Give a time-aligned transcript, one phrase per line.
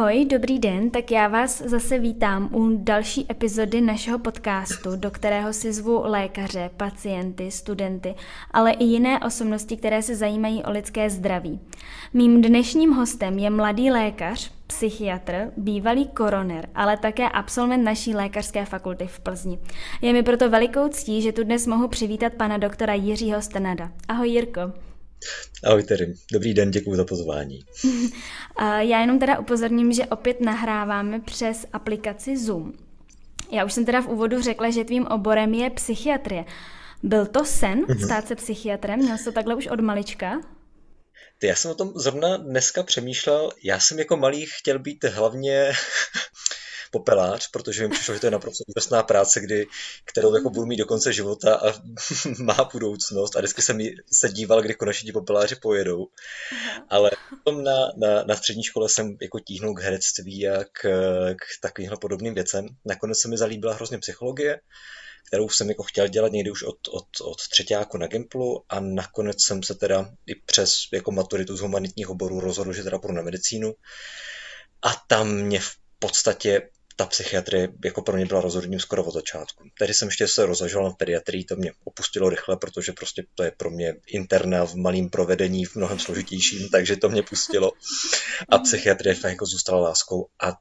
[0.00, 5.52] Ahoj, dobrý den, tak já vás zase vítám u další epizody našeho podcastu, do kterého
[5.52, 8.14] si zvu lékaře, pacienty, studenty,
[8.50, 11.60] ale i jiné osobnosti, které se zajímají o lidské zdraví.
[12.14, 19.06] Mým dnešním hostem je mladý lékař, psychiatr, bývalý koroner, ale také absolvent naší lékařské fakulty
[19.06, 19.58] v Plzni.
[20.02, 23.90] Je mi proto velikou ctí, že tu dnes mohu přivítat pana doktora Jiřího Strnada.
[24.08, 24.89] Ahoj Jirko.
[25.64, 27.64] Ahoj Tery, dobrý den, děkuji za pozvání.
[28.60, 32.72] Já jenom teda upozorním, že opět nahráváme přes aplikaci Zoom.
[33.52, 36.44] Já už jsem teda v úvodu řekla, že tvým oborem je psychiatrie.
[37.02, 37.98] Byl to sen mhm.
[37.98, 38.98] stát se psychiatrem?
[38.98, 40.40] Měl jsi to takhle už od malička?
[41.42, 43.50] Já jsem o tom zrovna dneska přemýšlel.
[43.64, 45.72] Já jsem jako malý chtěl být hlavně
[46.90, 49.66] popelář, protože mi přišlo, že to je naprosto úžasná práce, kdy,
[50.04, 51.72] kterou jako budu mít do konce života a
[52.38, 53.36] má budoucnost.
[53.36, 53.78] A vždycky jsem
[54.12, 56.06] se díval, kdy konečně ti popeláři pojedou.
[56.88, 60.80] Ale potom na, na, na střední škole jsem jako tíhnul k herectví a k,
[61.34, 62.66] k takovýmhle podobným věcem.
[62.84, 64.60] Nakonec se mi zalíbila hrozně psychologie,
[65.26, 69.36] kterou jsem jako chtěl dělat někdy už od, od, od třetíku na Gimplu a nakonec
[69.42, 73.22] jsem se teda i přes jako maturitu z humanitních oborů rozhodl, že teda půjdu na
[73.22, 73.74] medicínu.
[74.82, 76.70] A tam mě v podstatě
[77.00, 79.64] ta psychiatrie jako pro mě byla rozhodnutím skoro od začátku.
[79.78, 83.52] Tehdy jsem ještě se rozhožoval v pediatrii, to mě opustilo rychle, protože prostě to je
[83.56, 87.72] pro mě interna v malém provedení, v mnohem složitějším, takže to mě pustilo.
[88.48, 90.26] A psychiatrie fakt jako zůstala láskou.
[90.42, 90.52] A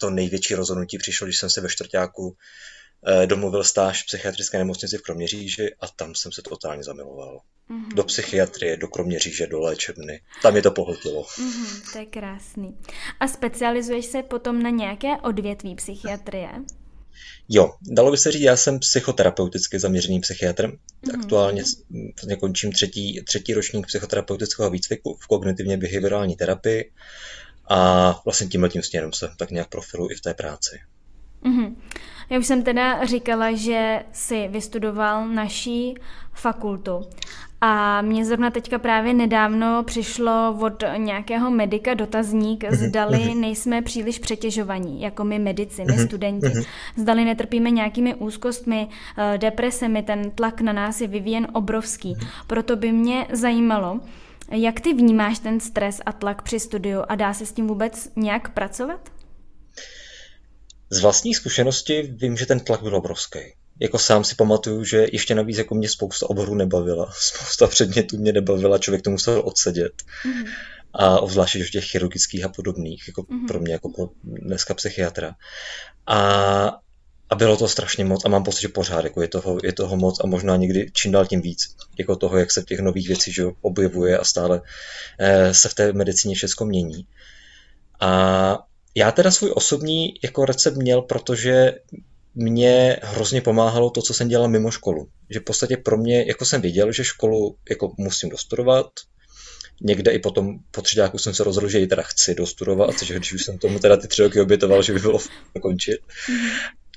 [0.00, 2.36] to největší rozhodnutí přišlo, když jsem se ve čtvrtáku
[3.26, 7.40] domluvil stáž v psychiatrické nemocnici v Kroměříži a tam jsem se totálně zamiloval.
[7.70, 7.94] Mm-hmm.
[7.94, 10.20] Do psychiatrie, do Kroměříže, do léčebny.
[10.42, 11.22] Tam je to pohltilo.
[11.22, 12.76] Mm-hmm, to je krásný.
[13.20, 16.50] A specializuješ se potom na nějaké odvětví psychiatrie?
[17.48, 20.66] Jo, dalo by se říct, já jsem psychoterapeuticky zaměřený psychiatr.
[20.66, 21.20] Mm-hmm.
[21.20, 26.92] Aktuálně vlastně končím třetí, třetí ročník psychoterapeutického výcviku v kognitivně behaviorální terapii
[27.68, 30.80] a vlastně tímhle tím směrem se tak nějak profiluji i v té práci.
[31.44, 31.76] Mm-hmm.
[32.30, 35.94] Já už jsem teda říkala, že si vystudoval naší
[36.32, 37.00] fakultu.
[37.60, 42.88] A mě zrovna teďka právě nedávno přišlo od nějakého medika dotazník, mm-hmm.
[42.88, 43.40] zdali mhm.
[43.40, 46.06] nejsme příliš přetěžovaní, jako my medici, my mm-hmm.
[46.06, 46.52] studenti.
[46.96, 52.16] Zdali netrpíme nějakými úzkostmi, eh, depresemi, ten tlak na nás je vyvíjen obrovský.
[52.46, 54.00] Proto by mě zajímalo,
[54.50, 58.12] jak ty vnímáš ten stres a tlak při studiu a dá se s tím vůbec
[58.16, 59.00] nějak pracovat?
[60.90, 63.38] Z vlastní zkušenosti vím, že ten tlak byl obrovský.
[63.80, 67.12] Jako sám si pamatuju, že ještě navíc jako mě spousta oborů nebavila.
[67.18, 69.92] Spousta předmětů mě nebavila, člověk to musel odsedět.
[70.24, 70.48] Mm-hmm.
[70.92, 73.46] A obzvláště v těch chirurgických a podobných, jako mm-hmm.
[73.46, 75.34] pro mě, jako pro dneska psychiatra.
[76.06, 76.18] A,
[77.30, 79.96] a bylo to strašně moc a mám pocit, že pořád jako je, toho, je toho
[79.96, 81.76] moc a možná někdy čím dál tím víc.
[81.98, 84.62] Jako toho, jak se těch nových věcí že objevuje a stále
[85.18, 87.06] eh, se v té medicíně všechno mění.
[88.00, 91.72] A já teda svůj osobní jako recept měl, protože
[92.34, 95.08] mě hrozně pomáhalo to, co jsem dělal mimo školu.
[95.30, 98.86] Že v podstatě pro mě, jako jsem věděl, že školu jako musím dostudovat,
[99.82, 103.32] někde i potom po třetíku jsem se rozhodl, že ji teda chci dostudovat, což když
[103.32, 105.18] už jsem tomu teda ty tři roky obětoval, že by bylo
[105.62, 106.00] končit.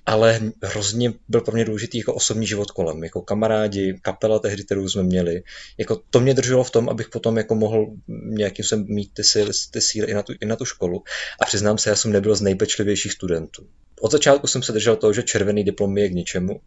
[0.05, 4.89] Ale hrozně byl pro mě důležitý jako osobní život kolem, jako kamarádi, kapela tehdy, kterou
[4.89, 5.43] jsme měli.
[5.77, 9.51] Jako to mě drželo v tom, abych potom jako mohl nějakým způsobem mít ty síly,
[9.71, 11.03] ty síly i, na tu, i na tu školu.
[11.41, 13.67] A přiznám se, já jsem nebyl z nejpečlivějších studentů.
[14.03, 16.59] Od začátku jsem se držel toho, že červený diplom je k ničemu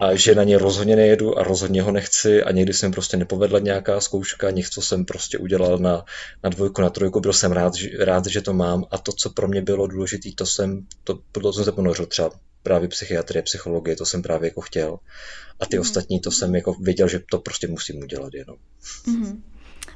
[0.00, 3.58] a že na ně rozhodně nejedu a rozhodně ho nechci a někdy jsem prostě nepovedla
[3.58, 6.04] nějaká zkouška, něco jsem prostě udělal na,
[6.44, 9.48] na dvojku, na trojku, byl jsem rád, rád, že to mám a to, co pro
[9.48, 12.30] mě bylo důležité, to jsem, to, to jsem se ponořil třeba
[12.62, 14.98] právě psychiatrie, psychologie, to jsem právě jako chtěl.
[15.60, 15.80] A ty mm.
[15.80, 18.56] ostatní, to jsem jako věděl, že to prostě musím udělat jenom.
[19.06, 19.42] Mm.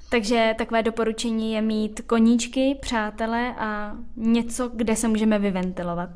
[0.09, 6.11] Takže takové doporučení je mít koníčky, přátele a něco, kde se můžeme vyventilovat.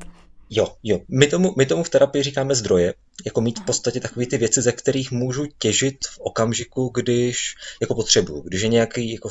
[0.49, 0.99] Jo, jo.
[1.09, 2.93] My tomu, my tomu v terapii říkáme zdroje.
[3.25, 7.95] Jako mít v podstatě takové ty věci, ze kterých můžu těžit v okamžiku, když jako
[7.95, 8.41] potřebuju.
[8.41, 9.29] Když je nějaký jako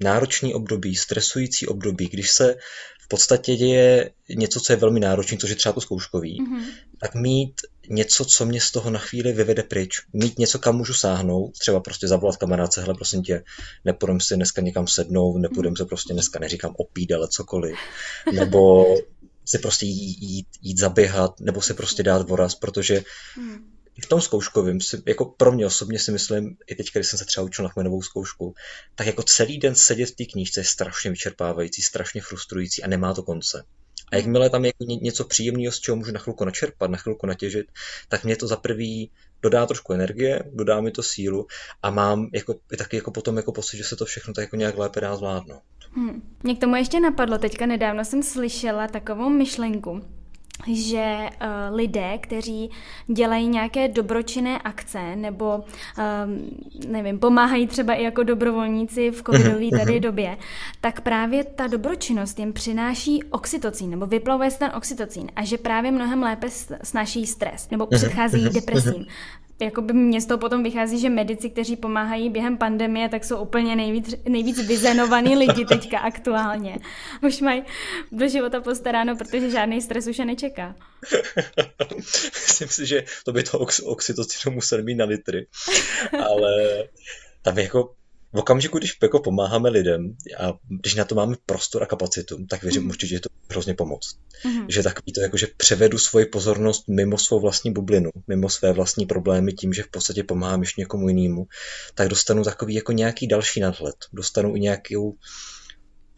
[0.00, 2.56] náročný období, stresující období, když se
[3.00, 6.62] v podstatě děje něco, co je velmi náročné, což je třeba to zkouškový, mm-hmm.
[7.00, 10.00] tak mít něco, co mě z toho na chvíli vyvede pryč.
[10.12, 13.44] Mít něco, kam můžu sáhnout, třeba prostě zavolat kamarádce, hele, prosím tě,
[13.84, 17.76] nepůjdem si dneska někam sednout, nepůjdem se prostě dneska, neříkám opít, ale cokoliv.
[18.34, 18.86] Nebo
[19.48, 23.02] si prostě jít, jít, jít zaběhat, nebo se prostě dát voraz, protože
[23.36, 27.24] mm v tom zkouškovém, jako pro mě osobně si myslím, i teď, když jsem se
[27.24, 28.54] třeba učil na chmenovou zkoušku,
[28.94, 33.14] tak jako celý den sedět v té knížce je strašně vyčerpávající, strašně frustrující a nemá
[33.14, 33.64] to konce.
[34.12, 34.72] A jakmile tam je
[35.02, 37.66] něco příjemného, z čeho můžu na chvilku načerpat, na chvilku natěžit,
[38.08, 39.10] tak mě to za prvý
[39.42, 41.46] dodá trošku energie, dodá mi to sílu
[41.82, 44.78] a mám jako, taky jako potom jako pocit, že se to všechno tak jako nějak
[44.78, 45.62] lépe dá zvládnout.
[45.96, 46.22] Hmm.
[46.42, 50.00] Mě k tomu ještě napadlo, teďka nedávno jsem slyšela takovou myšlenku,
[50.66, 52.70] že uh, lidé, kteří
[53.06, 56.50] dělají nějaké dobročinné akce nebo, um,
[56.88, 60.00] nevím, pomáhají třeba i jako dobrovolníci v covidové mhm, tady mhm.
[60.00, 60.36] době,
[60.80, 65.90] tak právě ta dobročinnost jim přináší oxytocín nebo vyplavuje se ten oxytocín a že právě
[65.90, 66.46] mnohem lépe
[66.82, 69.06] snaší stres nebo mhm, předchází depresím
[69.60, 73.76] jakoby mě z toho potom vychází, že medici, kteří pomáhají během pandemie, tak jsou úplně
[73.76, 76.78] nejvíc, nejvíc vyzenovaný lidi teďka aktuálně.
[77.22, 77.62] Už mají
[78.12, 80.74] do života postaráno, protože žádný stres už je nečeká.
[81.96, 85.46] Myslím si, že to by to oxytocinu musel mít na litry.
[86.26, 86.84] Ale
[87.42, 87.94] tam jako
[88.32, 92.62] v okamžiku, když jako pomáháme lidem a když na to máme prostor a kapacitu, tak
[92.62, 92.88] věřím mm.
[92.88, 94.18] určitě, že to hrozně pomoc.
[94.44, 94.66] Mm.
[94.68, 99.06] Že takový to, jako, že převedu svoji pozornost mimo svou vlastní bublinu, mimo své vlastní
[99.06, 101.46] problémy tím, že v podstatě pomáhám ještě někomu jinému,
[101.94, 103.96] tak dostanu takový jako nějaký další nadhled.
[104.12, 105.14] Dostanu i nějakou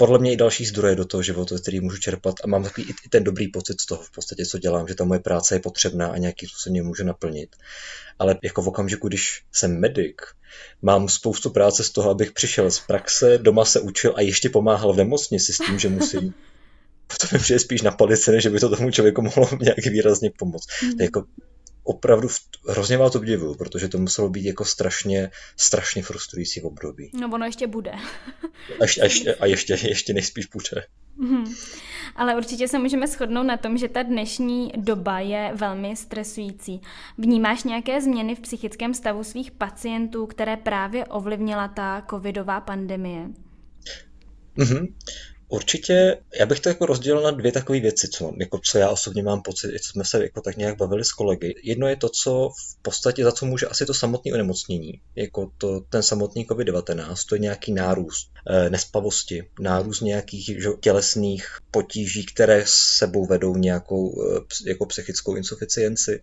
[0.01, 3.09] podle mě i další zdroje do toho života, který můžu čerpat a mám takový i
[3.09, 6.07] ten dobrý pocit z toho v podstatě, co dělám, že ta moje práce je potřebná
[6.07, 7.57] a nějaký způsob mě může naplnit.
[8.19, 10.17] Ale jako v okamžiku, když jsem medic,
[10.83, 14.93] mám spoustu práce z toho, abych přišel z praxe, doma se učil a ještě pomáhal
[14.93, 16.35] v nemocnici s tím, že musím
[17.21, 20.67] to mi přijde spíš na palice, než by to tomu člověku mohlo nějak výrazně pomoct.
[20.83, 21.01] Mm.
[21.01, 21.25] Jako
[21.85, 22.29] opravdu
[22.69, 27.11] hrozně vás obdivuju, protože to muselo být jako strašně, strašně frustrující v období.
[27.15, 27.93] No ono ještě bude.
[28.81, 30.87] a, ještě, a, ještě, a ještě, ještě nejspíš bude.
[31.21, 31.55] Hmm.
[32.17, 36.81] Ale určitě se můžeme shodnout na tom, že ta dnešní doba je velmi stresující.
[37.19, 43.29] Vnímáš nějaké změny v psychickém stavu svých pacientů, které právě ovlivnila ta covidová pandemie?
[44.57, 44.95] Mm-hmm.
[45.53, 49.23] Určitě, já bych to jako rozdělil na dvě takové věci, co, jako co já osobně
[49.23, 51.55] mám pocit, co jsme se jako tak nějak bavili s kolegy.
[51.63, 55.81] Jedno je to, co v podstatě za co může asi to samotné onemocnění, jako to,
[55.81, 62.65] ten samotný COVID-19, to je nějaký nárůst e, nespavosti, nárůst nějakých že, tělesných potíží, které
[62.67, 66.23] s sebou vedou nějakou e, jako psychickou insuficienci,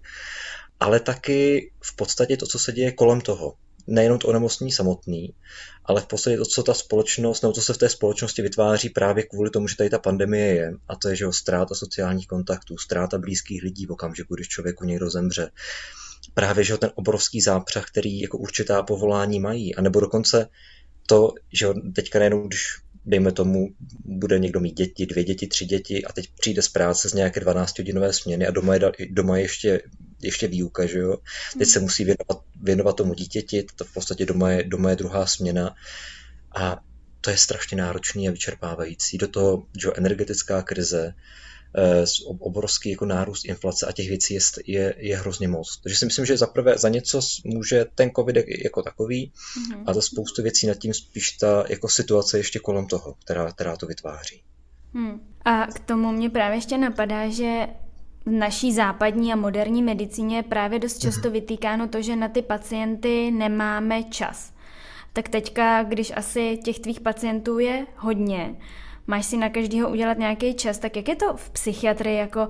[0.79, 3.53] ale taky v podstatě to, co se děje kolem toho
[3.87, 5.33] nejenom to onemocnění samotný,
[5.85, 9.23] ale v podstatě to, co ta společnost, nebo co se v té společnosti vytváří právě
[9.23, 13.17] kvůli tomu, že tady ta pandemie je, a to je, že ztráta sociálních kontaktů, ztráta
[13.17, 15.51] blízkých lidí v okamžiku, když člověku někdo zemře.
[16.33, 20.49] Právě, že ten obrovský zápřah, který jako určitá povolání mají, anebo dokonce
[21.07, 22.61] to, že teďka nejenom, když
[23.05, 23.67] dejme tomu,
[24.05, 27.39] bude někdo mít děti, dvě děti, tři děti a teď přijde z práce z nějaké
[27.39, 29.81] 12-hodinové směny a doma je, doma je ještě,
[30.21, 31.17] ještě výuka, že jo.
[31.57, 35.25] Teď se musí věnovat, věnovat tomu dítěti, to v podstatě doma je, doma je druhá
[35.25, 35.75] směna
[36.55, 36.79] a
[37.21, 39.17] to je strašně náročný a vyčerpávající.
[39.17, 41.13] Do toho, že energetická krize,
[41.75, 42.05] Eh,
[42.39, 45.79] obrovský jako nárůst inflace a těch věcí je, je, je hrozně moc.
[45.83, 49.83] Takže si myslím, že zaprvé za něco může ten covid jako takový mm-hmm.
[49.85, 53.77] a za spoustu věcí nad tím spíš ta jako situace ještě kolem toho, která, která
[53.77, 54.43] to vytváří.
[54.93, 55.35] Hmm.
[55.45, 57.67] A k tomu mě právě ještě napadá, že
[58.27, 61.33] v naší západní a moderní medicíně je právě dost často mhm.
[61.33, 64.53] vytýkáno to, že na ty pacienty nemáme čas.
[65.13, 68.55] Tak teďka, když asi těch tvých pacientů je hodně,
[69.07, 72.47] máš si na každého udělat nějaký čas, tak jak je to v psychiatrii, jako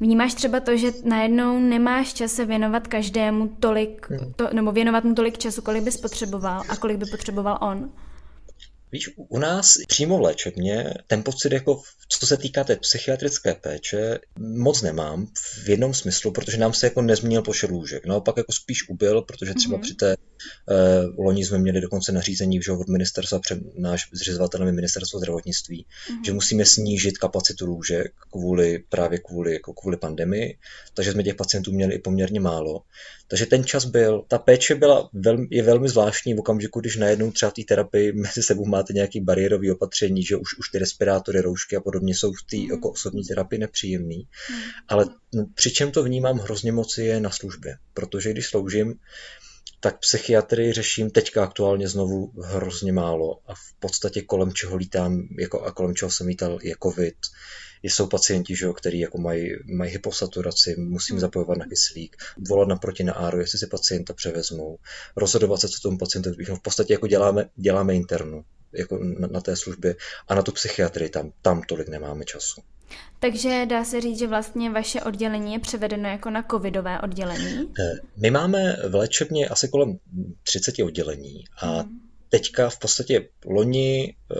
[0.00, 4.32] vnímáš třeba to, že najednou nemáš čas se věnovat každému tolik, hmm.
[4.36, 7.90] to, nebo věnovat mu tolik času, kolik bys potřeboval a kolik by potřeboval on?
[8.94, 14.18] Víš, u nás přímo v léčebně ten pocit, jako co se týká té psychiatrické péče,
[14.38, 15.26] moc nemám
[15.64, 18.06] v jednom smyslu, protože nám se jako nezměnil počet lůžek.
[18.06, 19.82] Naopak jako spíš ubyl, protože třeba mm-hmm.
[19.82, 24.72] při té uh, loni jsme měli dokonce nařízení že od ministerstva, před náš zřizovatelem je
[24.72, 26.24] ministerstvo zdravotnictví, mm-hmm.
[26.26, 30.58] že musíme snížit kapacitu lůžek kvůli právě kvůli, jako kvůli pandemii,
[30.94, 32.82] takže jsme těch pacientů měli i poměrně málo.
[33.28, 37.30] Takže ten čas byl, ta péče byla velmi, je velmi zvláštní v okamžiku, když najednou
[37.30, 41.76] třeba té terapii mezi sebou máte nějaký bariérový opatření, že už, už ty respirátory, roušky
[41.76, 42.70] a podobně jsou v té mm.
[42.70, 44.18] jako osobní terapii nepříjemný.
[44.18, 44.56] Mm.
[44.88, 45.06] Ale
[45.54, 48.94] přičem to vnímám hrozně moc je na službě, protože když sloužím,
[49.80, 55.60] tak psychiatrii řeším teďka aktuálně znovu hrozně málo a v podstatě kolem čeho lítám jako,
[55.60, 57.16] a kolem čeho jsem lítal je covid,
[57.84, 61.20] jsou pacienti, že jo, který jako mají, mají hyposaturaci, musím hmm.
[61.20, 62.16] zapojovat na kyslík,
[62.48, 64.78] volat naproti na áru, jestli si pacienta převezmou,
[65.16, 68.44] rozhodovat se, co tomu pacientovi V podstatě jako děláme, děláme internu
[68.74, 68.98] jako
[69.30, 69.96] na, té službě
[70.28, 72.60] a na tu psychiatrii tam, tam tolik nemáme času.
[73.20, 77.72] Takže dá se říct, že vlastně vaše oddělení je převedeno jako na covidové oddělení?
[77.80, 79.98] Eh, my máme v léčebně asi kolem
[80.42, 82.04] 30 oddělení a hmm
[82.34, 84.34] teďka v podstatě loni eh,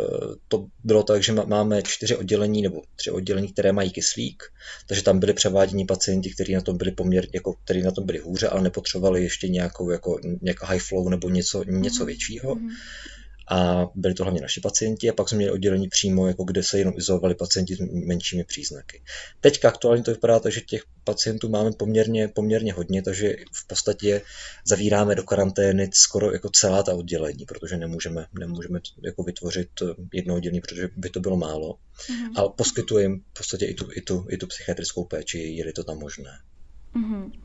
[0.49, 4.43] to bylo tak, že máme čtyři oddělení nebo tři oddělení, které mají kyslík,
[4.87, 8.19] takže tam byli převáděni pacienti, kteří na tom byli poměrně, jako, kteří na tom byli
[8.19, 12.07] hůře, ale nepotřebovali ještě nějakou jako nějaká high flow nebo něco, něco mhm.
[12.07, 12.55] většího.
[12.55, 12.71] Mm-hmm.
[13.48, 16.78] A byli to hlavně naši pacienti a pak jsme měli oddělení přímo, jako kde se
[16.78, 19.02] jenom izolovali pacienti s menšími příznaky.
[19.40, 24.22] Teďka aktuálně to vypadá tak, že těch pacientů máme poměrně, poměrně hodně, takže v podstatě
[24.66, 29.68] zavíráme do karantény skoro jako celá ta oddělení, protože nemůžeme, nemůžeme jako vytvořit
[30.12, 31.78] jedno oddělení, protože by to bylo málo.
[31.98, 32.32] Mm-hmm.
[32.36, 35.98] Ale poskytujeme v podstatě i tu, i, tu, i tu psychiatrickou péči, je to tam
[35.98, 36.30] možné.
[36.96, 37.43] Mm-hmm.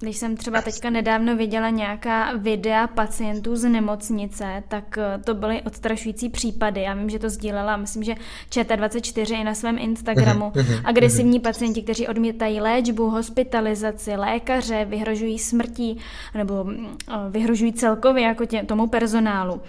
[0.00, 5.62] Když jsem třeba teďka nedávno viděla nějaká videa pacientů z nemocnice, tak eh, to byly
[5.62, 6.82] odstrašující případy.
[6.82, 8.14] Já vím, že to sdílela, myslím, že
[8.50, 10.52] ČT24 i na svém Instagramu.
[10.54, 11.42] Mhm, mhm, Agresivní mhm.
[11.42, 15.98] pacienti, kteří odmítají léčbu, hospitalizaci, lékaře, vyhrožují smrtí
[16.34, 19.60] nebo mm, eh, vyhrožují celkově jako tě, tomu personálu.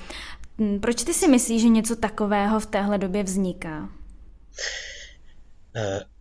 [0.60, 3.89] Hm, proč ty si myslíš, že něco takového v téhle době vzniká?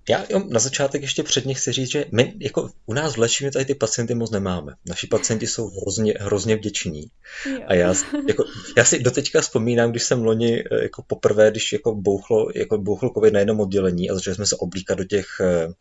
[0.08, 3.52] Já jo, na začátek ještě předně chci říct, že my jako u nás v léčivně
[3.52, 4.72] tady ty pacienty moc nemáme.
[4.88, 7.02] Naši pacienti jsou hrozně, hrozně vděční.
[7.46, 7.60] Jo.
[7.66, 7.94] A já,
[8.28, 8.44] jako,
[8.76, 13.10] já si doteďka vzpomínám, když jsem loni eh, jako poprvé, když jako bouchlo, jako bouchlo
[13.14, 15.72] covid na jednom oddělení a začali jsme se oblíkat do těch uh,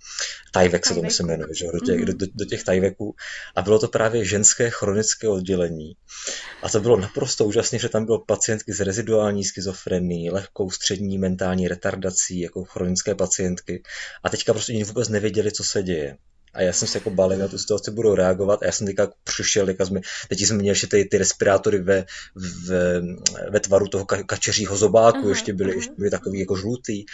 [0.51, 1.65] tajvek, se to myslím jmenuje, že?
[1.73, 2.17] Do, těch, mm-hmm.
[2.17, 3.15] do, do, těch tajveků.
[3.55, 5.93] A bylo to právě ženské chronické oddělení.
[6.63, 11.67] A to bylo naprosto úžasné, že tam bylo pacientky s reziduální schizofrenií, lehkou střední mentální
[11.67, 13.83] retardací, jako chronické pacientky.
[14.23, 16.17] A teďka prostě oni vůbec nevěděli, co se děje.
[16.53, 19.11] A já jsem se jako bál, na tu situaci budou reagovat a já jsem teďka
[19.23, 22.05] přišel, teďka jsme, teď jsme měli ještě ty, ty respirátory ve,
[22.67, 23.01] ve,
[23.49, 25.75] ve tvaru toho ka, kačeřího zobáku, uh-huh, ještě byly, uh-huh.
[25.75, 27.05] ještě byly takový jako žlutý.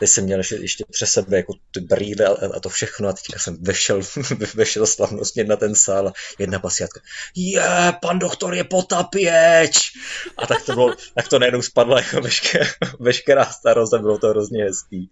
[0.00, 3.12] Teď jsem měl ještě, ještě přes sebe jako ty brýle a, a, to všechno a
[3.12, 4.00] teďka jsem vešel,
[4.54, 7.00] vešel slavnostně na ten sál a jedna pasiátka,
[7.34, 7.62] je,
[8.02, 9.92] pan doktor je potapěč!
[10.36, 12.66] A tak to bylo, tak to najednou spadla jako veškerá,
[13.00, 15.10] veškerá starost a bylo to hrozně hezký.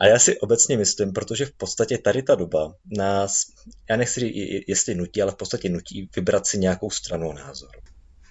[0.00, 3.42] A já si obecně myslím, protože v podstatě tady ta doba nás,
[3.90, 4.34] já nechci říct,
[4.68, 7.70] jestli nutí, ale v podstatě nutí vybrat si nějakou stranu názor.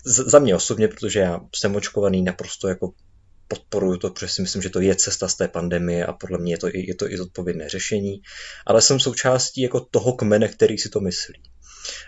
[0.06, 2.94] Z, za mě osobně, protože já jsem očkovaný naprosto jako
[3.48, 6.54] podporuju to, protože si myslím, že to je cesta z té pandemie a podle mě
[6.54, 8.22] je to, je to i zodpovědné řešení,
[8.66, 11.42] ale jsem součástí jako toho kmene, který si to myslí.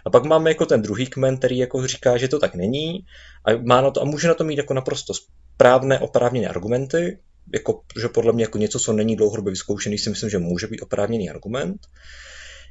[0.05, 3.05] A pak máme jako ten druhý kmen, který jako říká, že to tak není
[3.45, 7.19] a, má na to, a může na to mít jako naprosto správné oprávněné argumenty,
[7.53, 10.81] jako, že podle mě jako něco, co není dlouhodobě vyzkoušený, si myslím, že může být
[10.81, 11.77] oprávněný argument.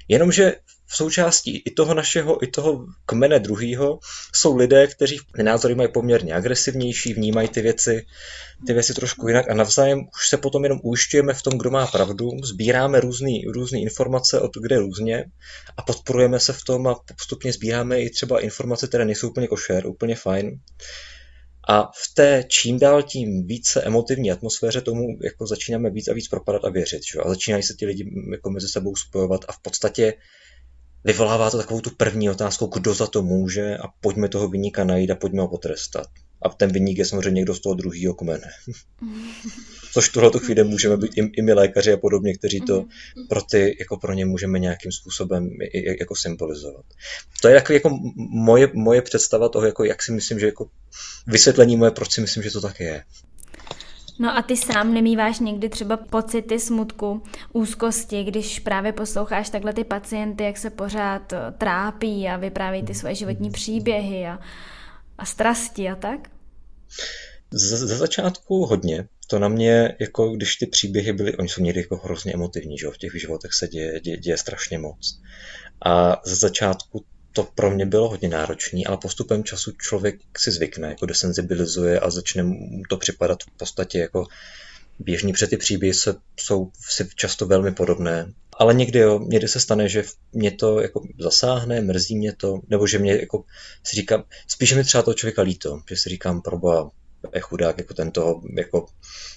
[0.09, 0.57] Jenomže
[0.87, 3.99] v součástí i toho našeho, i toho kmene druhého
[4.35, 8.07] jsou lidé, kteří názory mají poměrně agresivnější, vnímají ty věci,
[8.67, 11.87] ty věci trošku jinak a navzájem už se potom jenom ujišťujeme v tom, kdo má
[11.87, 15.25] pravdu, sbíráme různé informace od kde různě
[15.77, 19.87] a podporujeme se v tom a postupně sbíráme i třeba informace, které nejsou úplně košer,
[19.87, 20.61] úplně fajn.
[21.69, 26.29] A v té čím dál tím více emotivní atmosféře tomu jako začínáme víc a víc
[26.29, 27.03] propadat a věřit.
[27.13, 27.21] Že?
[27.21, 30.15] A začínají se ti lidi jako mezi sebou spojovat a v podstatě
[31.05, 35.11] vyvolává to takovou tu první otázku, kdo za to může a pojďme toho vyníka najít
[35.11, 36.07] a pojďme ho potrestat.
[36.43, 38.49] A ten vyník je samozřejmě někdo z toho druhého kmene.
[39.93, 42.85] Což v tuhle chvíli můžeme být i, i my lékaři a podobně, kteří to
[43.29, 45.51] pro ty, jako pro ně můžeme nějakým způsobem
[46.01, 46.85] jako symbolizovat.
[47.43, 50.71] To je jako, jako moje, moje představa toho, jako jak si myslím, že jako
[51.27, 53.05] vysvětlení moje, proč si myslím, že to tak je.
[54.21, 59.85] No a ty sám nemýváš někdy třeba pocity smutku, úzkosti, když právě posloucháš takhle ty
[59.85, 64.39] pacienty, jak se pořád trápí a vyprávějí ty svoje životní příběhy a,
[65.19, 66.31] a strasti a tak?
[67.51, 69.09] Ze začátku hodně.
[69.27, 72.87] To na mě, jako když ty příběhy byly, oni jsou někdy jako hrozně emotivní, že
[72.87, 75.21] v těch životech se děje, děje, děje strašně moc.
[75.85, 80.89] A ze začátku to pro mě bylo hodně náročné, ale postupem času člověk si zvykne,
[80.89, 84.27] jako desenzibilizuje a začne mu to připadat v podstatě jako
[84.99, 88.33] běžný, před ty příběhy se, jsou si často velmi podobné.
[88.59, 92.87] Ale někdy jo, někdy se stane, že mě to jako zasáhne, mrzí mě to, nebo
[92.87, 93.45] že mě jako
[93.85, 96.91] si říkám, spíš mi třeba toho člověka líto, že si říkám, proba,
[97.35, 98.87] je chudák, jako ten toho jako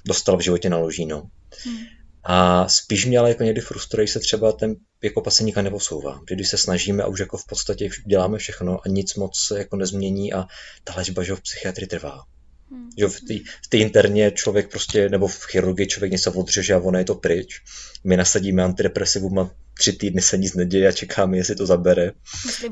[0.05, 1.23] dostal v životě na ložíno.
[1.65, 1.77] Hmm.
[2.23, 6.21] A spíš mě ale jako někdy frustruje, se třeba ten jako pacient nikam neposouvá.
[6.29, 9.57] Že když se snažíme a už jako v podstatě děláme všechno a nic moc se
[9.57, 10.45] jako nezmění a
[10.83, 12.23] ta léčba že v psychiatrii trvá.
[12.71, 12.89] Hmm.
[12.97, 17.05] Že v té interně člověk prostě, nebo v chirurgii člověk něco odřeže a ono je
[17.05, 17.61] to pryč.
[18.03, 22.11] My nasadíme antidepresivum a tři týdny se nic neděje a čekáme, jestli to zabere.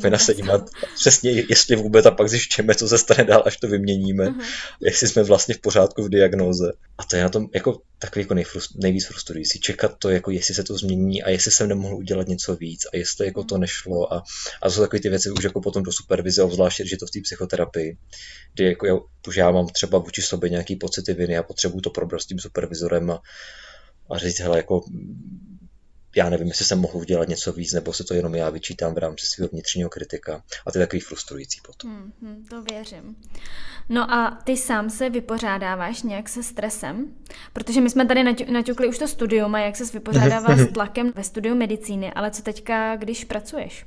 [0.03, 0.53] My nasadíme
[0.95, 4.25] přesně, jestli vůbec a pak zjišťujeme, co se stane dál, až to vyměníme.
[4.25, 4.43] Uh-huh.
[4.81, 6.71] Jestli jsme vlastně v pořádku v diagnoze.
[6.97, 9.59] A to je na tom jako takový jako nejfrust, nejvíc frustrující.
[9.59, 12.97] Čekat to, jako jestli se to změní a jestli jsem nemohl udělat něco víc a
[12.97, 14.13] jestli jako to nešlo.
[14.13, 14.23] A,
[14.61, 17.11] a to jsou takové ty věci už jako potom do supervize, obzvláště, že to v
[17.11, 17.97] té psychoterapii,
[18.53, 18.95] kdy jako já,
[19.35, 23.11] já mám třeba vůči sobě nějaký pocity viny a potřebuju to probrat s tím supervizorem
[23.11, 23.21] a,
[24.11, 24.83] a říct, hele, jako
[26.15, 28.97] já nevím, jestli jsem mohl udělat něco víc, nebo se to jenom já vyčítám v
[28.97, 30.43] rámci svého vnitřního kritika.
[30.65, 32.11] A to je takový frustrující potom.
[32.21, 33.15] Hmm, to věřím.
[33.89, 37.13] No a ty sám se vypořádáváš nějak se stresem?
[37.53, 41.23] Protože my jsme tady naťukli už to studium a jak se vypořádával s tlakem ve
[41.23, 43.85] studiu medicíny, ale co teďka, když pracuješ?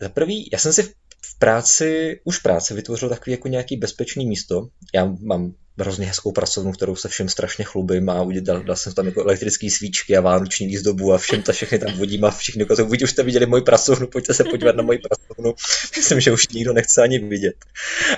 [0.00, 0.82] Za prvý, já jsem si
[1.22, 4.68] v práci, už v práci vytvořil takový jako nějaký bezpečný místo.
[4.94, 9.06] Já mám hrozně hezkou pracovnu, kterou se všem strašně chlubím a udělal, dal jsem tam
[9.06, 12.76] jako elektrické svíčky a vánoční výzdobu a všem to všechny tam vodím a všichni jako
[12.76, 15.54] to už jste viděli moji pracovnu, pojďte se podívat na moji pracovnu.
[15.96, 17.56] Myslím, že už nikdo nechce ani vidět.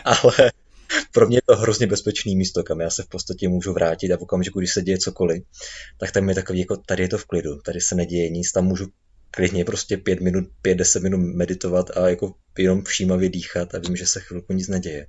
[0.04, 0.52] Ale
[1.12, 4.16] pro mě je to hrozně bezpečný místo, kam já se v podstatě můžu vrátit a
[4.16, 5.42] v okamžiku, když se děje cokoliv,
[5.98, 8.64] tak tam je takový, jako tady je to v klidu, tady se neděje nic, tam
[8.64, 8.86] můžu
[9.30, 13.96] klidně prostě pět minut, pět, deset minut meditovat a jako jenom všímavě dýchat a vím,
[13.96, 15.06] že se chvilku nic neděje.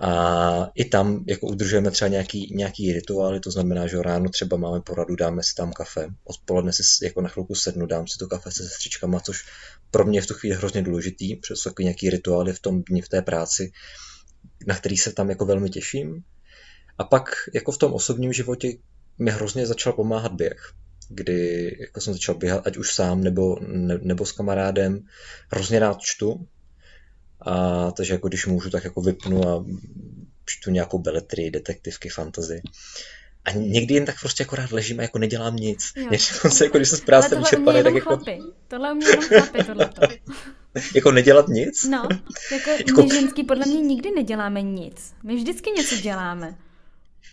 [0.00, 4.80] A i tam jako udržujeme třeba nějaký, nějaký rituály, to znamená, že ráno třeba máme
[4.80, 8.50] poradu, dáme si tam kafe, odpoledne si jako na chvilku sednu, dám si to kafe
[8.50, 9.44] se sestřičkama, což
[9.90, 13.02] pro mě je v tu chvíli hrozně důležitý, protože jsou nějaký rituály v tom dni,
[13.02, 13.72] v té práci,
[14.66, 16.24] na který se tam jako velmi těším.
[16.98, 18.72] A pak jako v tom osobním životě
[19.18, 20.74] mi hrozně začal pomáhat běh
[21.10, 25.00] kdy jako jsem začal běhat, ať už sám nebo, ne, nebo s kamarádem.
[25.52, 26.46] Hrozně rád čtu,
[27.40, 29.64] a takže jako když můžu, tak jako vypnu a
[30.46, 32.62] čtu nějakou beletrii, detektivky, fantasy.
[33.44, 35.92] A někdy jen tak prostě jako rád ležím a jako nedělám nic.
[36.48, 38.20] se, jako když jsem z práce vyčerpaný, tak jako...
[38.68, 40.02] Tohle umí jenom chlapy, tohleto.
[40.94, 41.84] jako nedělat nic?
[41.84, 42.08] No,
[42.52, 45.14] jako, jako my ženský podle mě nikdy neděláme nic.
[45.22, 46.56] My vždycky něco děláme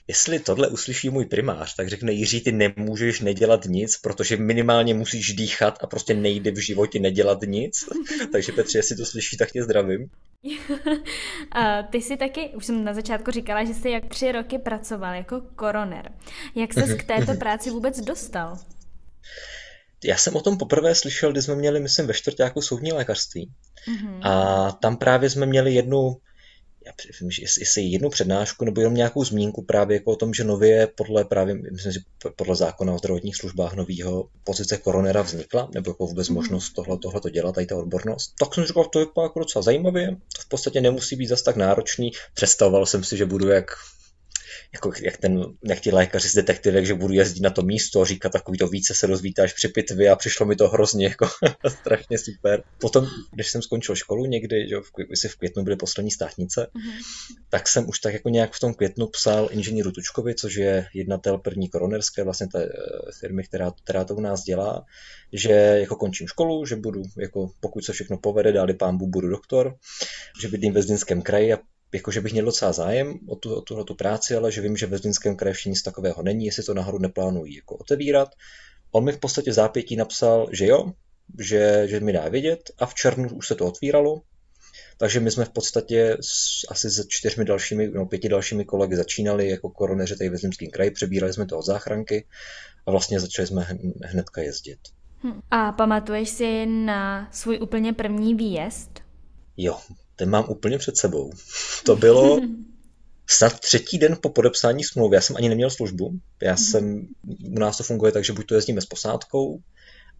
[0.07, 5.33] jestli tohle uslyší můj primář, tak řekne Jiří, ty nemůžeš nedělat nic, protože minimálně musíš
[5.33, 7.85] dýchat a prostě nejde v životě nedělat nic.
[8.31, 10.09] Takže Petře, jestli to slyší, tak tě zdravím.
[11.51, 15.13] a ty jsi taky, už jsem na začátku říkala, že jsi jak tři roky pracoval
[15.13, 16.11] jako koroner.
[16.55, 18.57] Jak ses k této práci vůbec dostal?
[20.03, 23.51] Já jsem o tom poprvé slyšel, když jsme měli, myslím, ve čtvrtáku soudní lékařství.
[23.87, 24.19] Mm-hmm.
[24.21, 26.17] A tam právě jsme měli jednu
[26.87, 30.43] já myslím, že jestli jednu přednášku nebo jenom nějakou zmínku právě jako o tom, že
[30.43, 31.99] nově podle právě, myslím si,
[32.35, 36.35] podle zákona o zdravotních službách nového pozice koronera vznikla, nebo jako vůbec mhm.
[36.35, 38.33] možnost tohle, tohle to dělat, tady ta odbornost.
[38.39, 41.55] Tak jsem říkal, to je jako docela zajímavé, to v podstatě nemusí být zas tak
[41.55, 42.11] náročný.
[42.33, 43.71] Představoval jsem si, že budu jak
[44.73, 48.05] jako jak, ten, jak ti lékaři z detektivek, že budu jezdit na to místo a
[48.05, 51.27] říkat takový to více se dozvítáš při pitvě a přišlo mi to hrozně jako
[51.67, 52.63] strašně super.
[52.81, 57.01] Potom, když jsem skončil školu někdy, že v, v květnu byly poslední státnice, mm-hmm.
[57.49, 61.37] tak jsem už tak jako nějak v tom květnu psal inženýru Tučkovi, což je jednatel
[61.37, 62.69] první koronerské vlastně té eh,
[63.19, 64.85] firmy, která, která to u nás dělá,
[65.33, 69.75] že jako končím školu, že budu, jako pokud se všechno povede, dáli pán budu doktor,
[70.41, 71.59] že bydlím ve Zlínském kraji a
[71.93, 74.77] jako, že bych měl docela zájem o, tu, o tuhle tu práci, ale že vím,
[74.77, 78.29] že ve Zlínském kraji nic takového není, jestli to nahoru neplánují jako otevírat.
[78.91, 80.91] On mi v podstatě zápětí napsal, že jo,
[81.39, 84.21] že, že mi dá vědět a v červnu už se to otvíralo,
[84.97, 89.49] takže my jsme v podstatě s, asi se čtyřmi dalšími, no pěti dalšími kolegy začínali
[89.49, 92.27] jako koroneři tady ve Zlínském kraji, přebírali jsme to od záchranky
[92.85, 93.67] a vlastně začali jsme
[94.03, 94.79] hnedka jezdit.
[95.23, 95.41] Hm.
[95.51, 98.99] A pamatuješ si na svůj úplně první výjezd?
[99.57, 99.79] Jo,
[100.17, 101.31] ten mám úplně před sebou.
[101.85, 102.39] To bylo
[103.27, 105.15] snad třetí den po podepsání smlouvy.
[105.15, 106.11] Já jsem ani neměl službu.
[106.41, 106.57] Já mm.
[106.57, 107.07] jsem,
[107.55, 109.61] u nás to funguje tak, že buď to jezdíme s posádkou,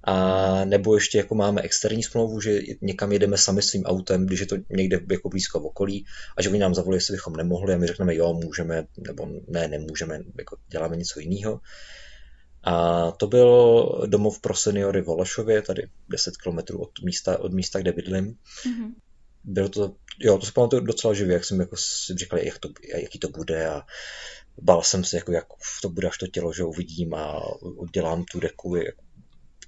[0.04, 4.46] a nebo ještě jako máme externí smlouvu, že někam jedeme sami svým autem, když je
[4.46, 6.06] to někde jako blízko v okolí
[6.38, 9.68] a že oni nám zavolají, jestli bychom nemohli a my řekneme jo, můžeme, nebo ne,
[9.68, 11.60] nemůžeme, jako děláme něco jiného.
[12.64, 17.80] A to byl domov pro seniory v Olešově, tady 10 km od místa, od místa,
[17.80, 18.26] kde bydlím.
[18.66, 18.92] Mm-hmm
[19.48, 22.70] bylo to, jo, to se pamatuju docela živě, jak jsem jako si říkal, jak to,
[22.96, 23.82] jaký to bude a
[24.62, 25.46] bál jsem se, jako, jak
[25.82, 28.76] to bude, až to tělo, že uvidím a udělám tu deku,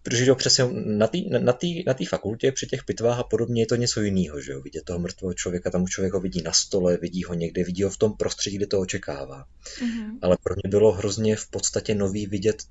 [0.03, 3.61] protože jo, přesně na té na tý, na tý fakultě při těch pitvách a podobně
[3.61, 6.51] je to něco jiného, že jo, vidět toho mrtvého člověka, tam člověk ho vidí na
[6.51, 9.45] stole, vidí ho někde, vidí ho v tom prostředí, kde to očekává.
[9.79, 10.19] Mm-hmm.
[10.21, 12.63] Ale pro mě bylo hrozně v podstatě nový vidět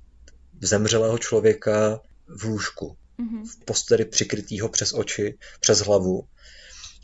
[0.61, 3.47] zemřelého člověka v lůžku, mm-hmm.
[3.47, 6.27] v posteli přikrytýho přes oči, přes hlavu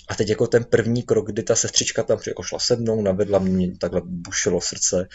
[0.08, 3.40] a teď jako ten první krok, kdy ta sestřička tam jako šla se mnou, navedla
[3.40, 5.08] mě, takhle bušilo srdce,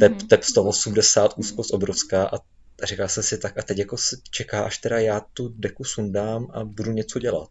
[0.00, 0.26] tep, mm-hmm.
[0.26, 2.36] tep 180, úzkost obrovská a
[2.86, 6.46] říkal jsem si tak a teď jako se čeká, až teda já tu deku sundám
[6.52, 7.48] a budu něco dělat.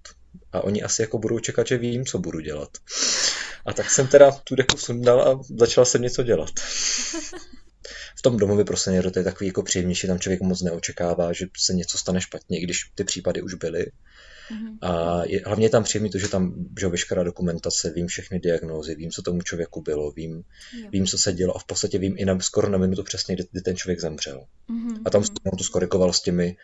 [0.52, 2.70] A oni asi jako budou čekat, že vím, co budu dělat.
[3.66, 6.50] A tak jsem teda tu deku sundal a začal jsem něco dělat.
[8.18, 11.46] V tom domově pro seniory to je takový jako příjemnější, tam člověk moc neočekává, že
[11.58, 13.86] se něco stane špatně, i když ty případy už byly.
[14.52, 14.78] Mm-hmm.
[14.82, 18.96] A je, hlavně je tam příjemný to, že tam že veškerá dokumentace, vím všechny diagnózy,
[18.96, 20.44] vím, co tomu člověku bylo, vím,
[20.92, 23.44] vím, co se dělo a v podstatě vím i na, skoro na minutu přesně, kdy,
[23.52, 24.46] kdy ten člověk zemřel.
[24.70, 25.02] Mm-hmm.
[25.06, 26.58] A tam jsem to skorikoval s těmi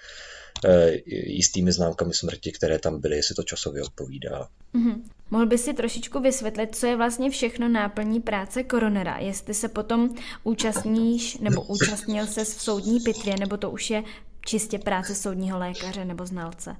[0.65, 4.47] e, jistými známkami smrti, které tam byly, jestli to časově odpovídá.
[4.75, 5.01] Mm-hmm.
[5.31, 9.17] Mohl by si trošičku vysvětlit, co je vlastně všechno náplní práce koronera?
[9.17, 14.03] Jestli se potom účastníš nebo účastnil se v soudní pitvě, nebo to už je
[14.45, 16.75] čistě práce soudního lékaře nebo znalce?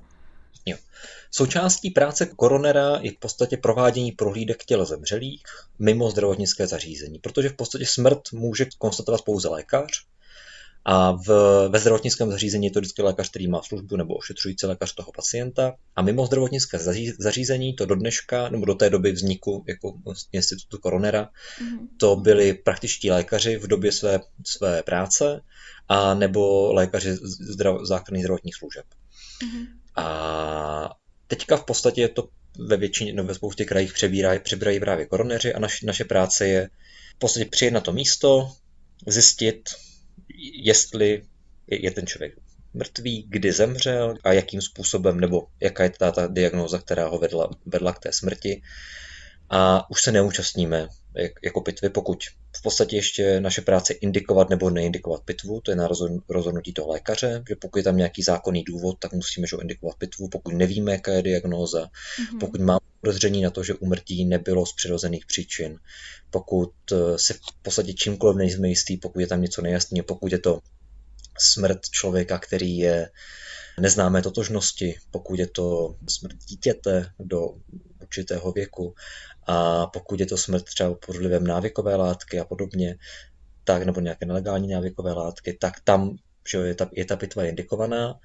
[0.65, 0.78] Jo.
[1.32, 5.43] Součástí práce koronera je v podstatě provádění prohlídek těla zemřelých
[5.80, 9.91] mimo zdravotnické zařízení, protože v podstatě smrt může konstatovat pouze lékař
[10.86, 11.28] a v,
[11.69, 15.76] ve zdravotnickém zařízení je to vždycky lékař, který má službu nebo ošetřující lékař toho pacienta.
[15.95, 16.80] A mimo zdravotnické
[17.19, 19.93] zařízení to do dneška, nebo do té doby vzniku jako
[20.32, 21.30] institutu koronera,
[21.62, 21.88] mm-hmm.
[21.97, 25.41] to byli praktičtí lékaři v době své, své práce
[25.88, 27.15] a nebo lékaři
[27.54, 28.86] zdrav, základních zdravotních služeb.
[29.43, 29.81] Mm-hmm.
[29.95, 30.95] A
[31.27, 35.60] teďka v podstatě to ve většině, no ve spoustě krajích přebírají, přebírají právě koroneři a
[35.60, 36.69] naš, naše práce je
[37.15, 38.51] v podstatě přijet na to místo,
[39.08, 39.69] zjistit,
[40.63, 41.23] jestli
[41.67, 42.34] je ten člověk
[42.73, 47.49] mrtvý, kdy zemřel a jakým způsobem, nebo jaká je ta, ta diagnóza, která ho vedla,
[47.65, 48.62] vedla k té smrti.
[49.53, 50.87] A už se neúčastníme
[51.43, 52.23] jako pitvy, pokud
[52.57, 55.89] v podstatě ještě naše práce indikovat nebo neindikovat pitvu, to je na
[56.29, 60.27] rozhodnutí toho lékaře, že pokud je tam nějaký zákonný důvod, tak musíme že indikovat pitvu,
[60.27, 62.39] pokud nevíme, jaká je diagnóza, mm-hmm.
[62.39, 65.79] pokud máme podezření na to, že umrtí nebylo z přirozených příčin,
[66.29, 70.39] pokud eh, se v podstatě čímkoliv nejsme jistý, pokud je tam něco nejasné, pokud je
[70.39, 70.59] to
[71.39, 73.09] smrt člověka, který je
[73.79, 77.47] neznámé totožnosti, pokud je to smrt dítěte do
[78.12, 78.95] určitého věku
[79.47, 82.97] a pokud je to smrt třeba pod vlivem návykové látky a podobně,
[83.63, 86.17] tak nebo nějaké nelegální návykové látky, tak tam
[86.52, 88.19] že je ta, je ta pitva indikovaná,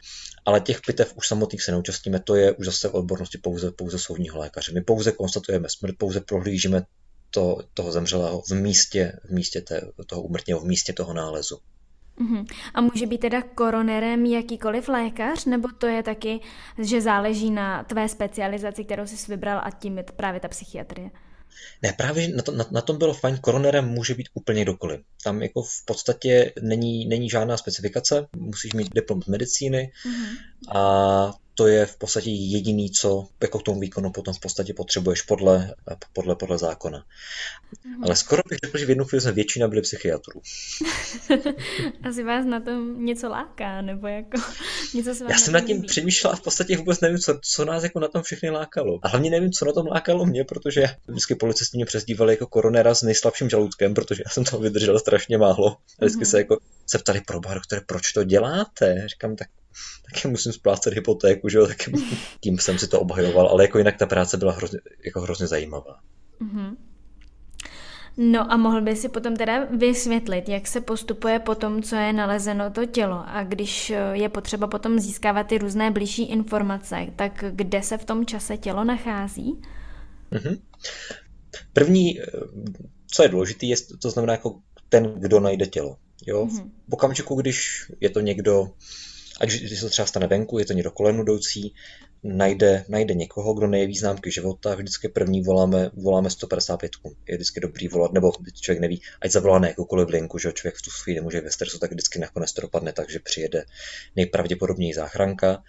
[0.45, 3.99] ale těch pitev už samotných se neúčastníme, to je už zase v odbornosti pouze, pouze
[3.99, 4.73] soudního lékaře.
[4.73, 6.83] My pouze konstatujeme smrt, pouze prohlížíme
[7.31, 11.59] to, toho zemřelého v místě, v místě té, toho umrtního, v místě toho nálezu.
[12.21, 12.47] Uh-huh.
[12.75, 16.41] A může být teda koronerem jakýkoliv lékař, nebo to je taky,
[16.79, 21.11] že záleží na tvé specializaci, kterou jsi vybral a tím je právě ta psychiatrie?
[21.83, 25.01] Ne, právě na, to, na, na tom bylo fajn, koronerem může být úplně kdokoliv.
[25.25, 30.79] Tam jako v podstatě není, není žádná specifikace, musíš mít diplom z medicíny uh-huh.
[30.79, 35.23] a to je v podstatě jediný, co jako k tomu výkonu potom v podstatě potřebuješ
[35.23, 35.75] podle,
[36.13, 37.05] podle, podle zákona.
[37.85, 38.05] Mm.
[38.05, 40.41] Ale skoro bych řekl, že v jednu chvíli jsme většina byli psychiatrů.
[42.09, 44.41] Asi vás na tom něco láká, nebo jako
[44.95, 47.83] něco se Já jsem nad tím přemýšlela a v podstatě vůbec nevím, co, co nás
[47.83, 48.99] jako na tom všechny lákalo.
[49.03, 52.95] A hlavně nevím, co na tom lákalo mě, protože vždycky policisti mě přezdívali jako koronera
[52.95, 55.77] s nejslabším žaludkem, protože já jsem to vydržel strašně málo.
[56.01, 56.31] A vždycky mm-hmm.
[56.31, 59.09] se jako se ptali pro doktore, proč to děláte?
[59.09, 59.49] Říkám, tak
[60.13, 61.77] taky musím splácet hypotéku, že jo, tak
[62.41, 66.01] tím jsem si to obhajoval, ale jako jinak ta práce byla hrozně, jako hrozně zajímavá.
[66.41, 66.77] Mm-hmm.
[68.17, 72.13] No a mohl by si potom teda vysvětlit, jak se postupuje po tom, co je
[72.13, 77.83] nalezeno to tělo a když je potřeba potom získávat ty různé blížší informace, tak kde
[77.83, 79.63] se v tom čase tělo nachází?
[80.33, 80.61] Mm-hmm.
[81.73, 82.21] První,
[83.07, 85.97] co je důležité, je, to znamená jako ten, kdo najde tělo.
[86.27, 86.47] Jo?
[86.47, 86.71] Mm-hmm.
[86.89, 88.69] V okamžiku, když je to někdo,
[89.41, 91.75] a když, se třeba stane venku, je to někdo kolenudoucí,
[92.23, 96.93] najde, najde někoho, kdo nejeví známky života, vždycky první voláme, voláme 155.
[97.29, 100.83] Je vždycky dobrý volat, nebo člověk neví, ať zavolá na jakoukoliv linku, že člověk v
[100.83, 103.65] tu chvíli může ve stresu, tak vždycky nakonec to dopadne tak, že přijede
[104.17, 105.63] nejpravděpodobněji záchranka,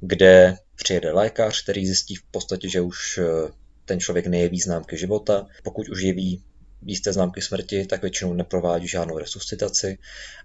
[0.00, 3.50] kde přijede lékař, který zjistí v podstatě, že už eh,
[3.84, 5.46] ten člověk nejeví známky života.
[5.62, 6.42] Pokud už jeví
[6.86, 9.98] jisté známky smrti, tak většinou neprovádí žádnou resuscitaci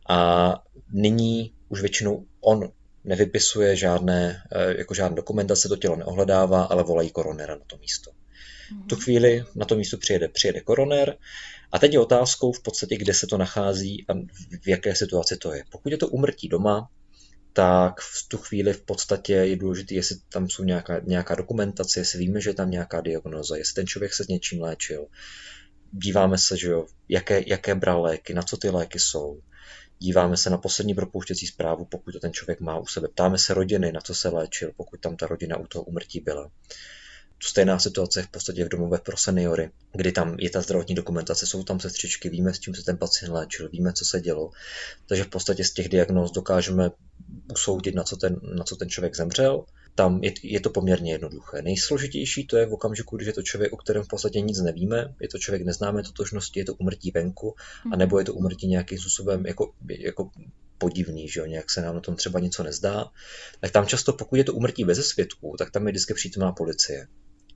[0.09, 0.53] a
[0.93, 2.71] nyní už většinou on
[3.03, 8.11] nevypisuje žádné, eh, jako žádné dokumentace, to tělo neohledává, ale volají koronera na to místo.
[8.85, 11.17] V tu chvíli na to místo přijede, přijede koroner
[11.71, 14.13] a teď je otázkou v podstatě, kde se to nachází a
[14.61, 15.63] v jaké situaci to je.
[15.69, 16.89] Pokud je to umrtí doma,
[17.53, 22.19] tak v tu chvíli v podstatě je důležité, jestli tam jsou nějaká, nějaká dokumentace, jestli
[22.19, 25.05] víme, že je tam nějaká diagnoza, jestli ten člověk se s něčím léčil.
[25.91, 29.39] Díváme se, že jo, jaké, jaké bral léky, na co ty léky jsou
[30.03, 33.07] díváme se na poslední propouštěcí zprávu, pokud to ten člověk má u sebe.
[33.07, 36.51] Ptáme se rodiny, na co se léčil, pokud tam ta rodina u toho umrtí byla.
[37.43, 41.47] Stejná situace je v podstatě v domovech pro seniory, kdy tam je ta zdravotní dokumentace,
[41.47, 44.51] jsou tam sestřičky, víme, s čím se ten pacient léčil, víme, co se dělo.
[45.05, 46.91] Takže v podstatě z těch diagnóz dokážeme
[47.53, 51.61] usoudit, na co ten, na co ten člověk zemřel tam je, je to poměrně jednoduché.
[51.61, 55.15] Nejsložitější to je v okamžiku, když je to člověk, o kterém v podstatě nic nevíme,
[55.21, 57.93] je to člověk neznámé totožnosti, je to umrtí venku, mhm.
[57.93, 60.29] anebo je to umrtí nějakým způsobem jako, jako
[60.77, 63.05] podivný, že jo, nějak se nám na tom třeba něco nezdá,
[63.59, 67.07] tak tam často, pokud je to umrtí bez svědků, tak tam je vždycky přítomná policie.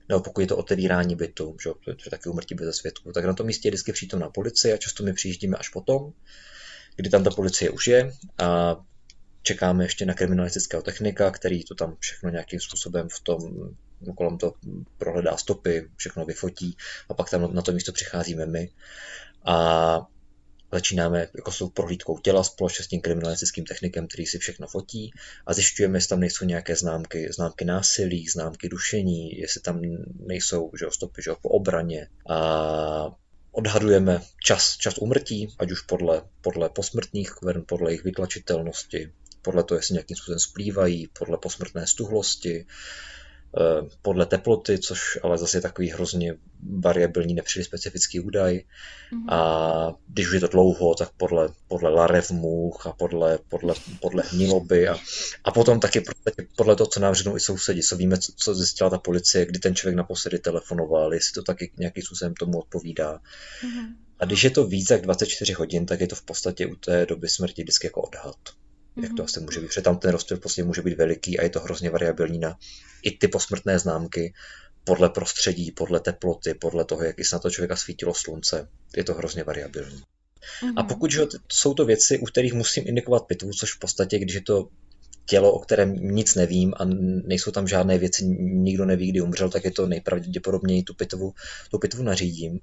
[0.08, 3.34] Nebo pokud je to otevírání bytu, že to je taky umrtí bez svědků, tak na
[3.34, 6.12] tom místě je vždycky přítomná policie a často my přijíždíme až potom.
[6.96, 8.76] kdy tam ta policie už je a
[9.48, 13.40] čekáme ještě na kriminalistického technika, který to tam všechno nějakým způsobem v tom
[14.16, 14.54] kolem to
[14.98, 16.76] prohledá stopy, všechno vyfotí
[17.08, 18.70] a pak tam na to místo přicházíme my.
[19.44, 20.00] A
[20.72, 25.10] začínáme jako s tou prohlídkou těla společně s tím kriminalistickým technikem, který si všechno fotí
[25.46, 29.80] a zjišťujeme, jestli tam nejsou nějaké známky, známky násilí, známky dušení, jestli tam
[30.26, 32.08] nejsou že, stopy že, po obraně.
[32.30, 33.10] A
[33.52, 37.32] odhadujeme čas, čas umrtí, ať už podle, podle posmrtných
[37.66, 42.66] podle jejich vytlačitelnosti, podle toho, jestli nějakým způsobem splývají, podle posmrtné stuhlosti,
[43.56, 46.34] Eh, podle teploty, což ale zase je takový hrozně
[46.78, 48.56] variabilní, nepříliš specifický údaj.
[48.56, 49.32] Mm-hmm.
[49.34, 54.22] A když už je to dlouho, tak podle, podle larev much a podle, podle, podle
[54.26, 54.96] hniloby a,
[55.44, 56.02] a potom taky
[56.56, 59.58] podle toho, co nám řeknou i sousedi, co víme, co, co zjistila ta policie, kdy
[59.58, 63.20] ten člověk naposledy telefonoval, jestli to taky nějakým způsobem tomu odpovídá.
[63.62, 63.94] Mm-hmm.
[64.18, 67.06] A když je to víc jak 24 hodin, tak je to v podstatě u té
[67.06, 68.36] doby smrti vždycky jako odhad
[68.98, 69.04] mm-hmm.
[69.04, 71.50] jak to asi může být, protože tam ten rozptyl prostě může být veliký a je
[71.50, 72.56] to hrozně variabilní na
[73.02, 74.34] i ty posmrtné známky
[74.84, 78.68] podle prostředí, podle teploty, podle toho, jak se na to člověka svítilo slunce.
[78.96, 79.98] Je to hrozně variabilní.
[79.98, 80.72] Mm-hmm.
[80.76, 84.34] A pokud že, jsou to věci, u kterých musím indikovat pitvu, což v podstatě, když
[84.34, 84.68] je to
[85.28, 86.84] tělo, o kterém nic nevím a
[87.26, 91.34] nejsou tam žádné věci, nikdo neví, kdy umřel, tak je to nejpravděpodobněji tu pitvu,
[91.70, 92.60] tu pitvu nařídím.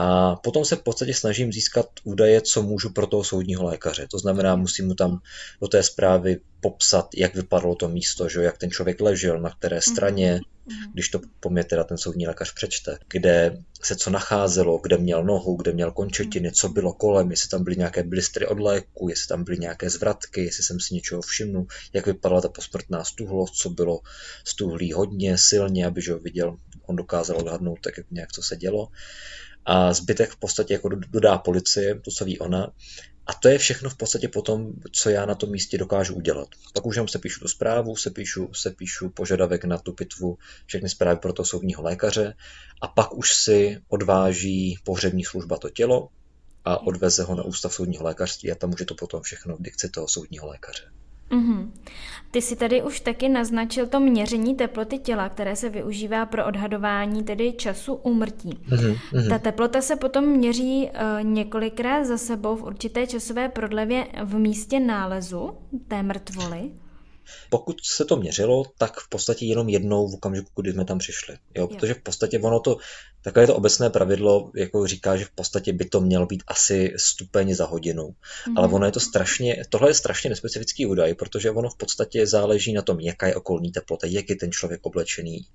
[0.00, 4.06] A potom se v podstatě snažím získat údaje, co můžu pro toho soudního lékaře.
[4.10, 5.18] To znamená, musím mu tam
[5.60, 9.76] do té zprávy popsat, jak vypadalo to místo, že, jak ten člověk ležel, na které
[9.76, 9.82] mhm.
[9.82, 10.92] straně, mm-hmm.
[10.92, 15.24] když to po mě teda ten soudní lékař přečte, kde se co nacházelo, kde měl
[15.24, 19.28] nohu, kde měl končetiny, co bylo kolem, jestli tam byly nějaké blistry od léku, jestli
[19.28, 23.70] tam byly nějaké zvratky, jestli jsem si něčeho všimnul, jak vypadala ta posmrtná stuhlost, co
[23.70, 24.00] bylo
[24.44, 26.56] stuhlý hodně, silně, aby že ho viděl,
[26.86, 28.88] on dokázal odhadnout tak nějak, co se dělo
[29.68, 32.72] a zbytek v podstatě jako dodá policie, to, co ví ona.
[33.26, 36.48] A to je všechno v podstatě potom, co já na tom místě dokážu udělat.
[36.74, 40.38] Pak už jenom se píšu tu zprávu, se píšu, se píšu požadavek na tu pitvu,
[40.66, 42.34] všechny zprávy pro toho soudního lékaře
[42.82, 46.08] a pak už si odváží pohřební služba to tělo
[46.64, 49.88] a odveze ho na ústav soudního lékařství a tam je to potom všechno v dikci
[49.88, 50.82] toho soudního lékaře.
[51.30, 51.70] Mm-hmm.
[52.30, 57.24] Ty si tady už taky naznačil to měření teploty těla, které se využívá pro odhadování
[57.24, 58.50] tedy času úmrtí.
[58.68, 59.28] Mm-hmm.
[59.28, 64.80] Ta teplota se potom měří uh, několikrát za sebou v určité časové prodlevě v místě
[64.80, 66.70] nálezu té mrtvoly.
[67.50, 71.36] Pokud se to měřilo, tak v podstatě jenom jednou v okamžiku, kdy jsme tam přišli.
[71.54, 71.68] Jo?
[71.68, 72.76] Protože v podstatě ono to,
[73.22, 77.54] takové to obecné pravidlo, jako říká, že v podstatě by to mělo být asi stupeň
[77.54, 78.02] za hodinu.
[78.02, 78.54] Mm-hmm.
[78.56, 82.72] Ale ono je to strašně, tohle je strašně nespecifický údaj, protože ono v podstatě záleží
[82.72, 85.46] na tom, jaká je okolní teplota, jak je ten člověk oblečený,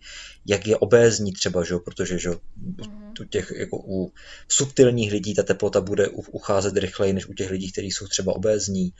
[0.45, 1.75] jak je obézní třeba, že?
[1.85, 2.29] protože že?
[2.29, 3.21] Mm-hmm.
[3.21, 4.11] u těch jako u
[4.47, 8.93] subtilních lidí ta teplota bude ucházet rychleji než u těch lidí, kteří jsou třeba obézní.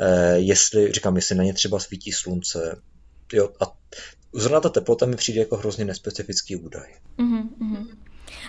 [0.00, 2.76] Eh, jestli, říkám, jestli na ně třeba svítí slunce.
[3.32, 3.76] Jo, a
[4.34, 6.94] zrovna ta teplota mi přijde jako hrozně nespecifický údaj.
[7.18, 7.86] Mm-hmm.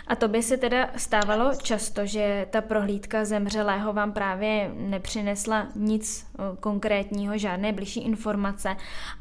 [0.07, 6.25] A to by se teda stávalo často, že ta prohlídka zemřelého vám právě nepřinesla nic
[6.25, 8.75] eh, konkrétního, žádné blížší informace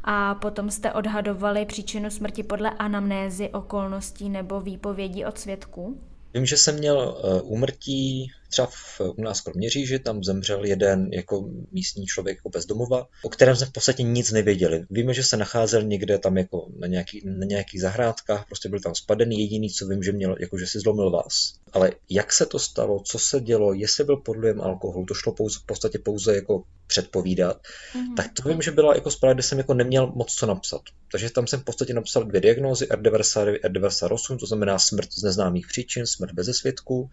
[0.05, 6.01] a potom jste odhadovali příčinu smrti podle anamnézy, okolností nebo výpovědí od svědků?
[6.35, 11.08] Vím, že jsem měl eh, úmrtí třeba v, u nás v Kroměříži, tam zemřel jeden
[11.12, 14.84] jako místní člověk jako bezdomova, o kterém jsme v podstatě nic nevěděli.
[14.90, 18.94] Víme, že se nacházel někde tam jako na, nějaký, na nějakých zahrádkách, prostě byl tam
[18.94, 21.54] spadený, jediný, co vím, že měl, jako že si zlomil vás.
[21.72, 25.32] Ale jak se to stalo, co se dělo, jestli byl pod vlivem alkoholu, to šlo
[25.32, 28.14] pouze, v podstatě pouze jako předpovídat, mm-hmm.
[28.16, 30.82] tak to vím, že byla jako zpráva, kde jsem jako neměl moc co napsat.
[31.12, 35.66] Takže tam jsem v podstatě napsal dvě diagnózy, R99, R98, to znamená smrt z neznámých
[35.66, 37.10] příčin, smrt bez svědků.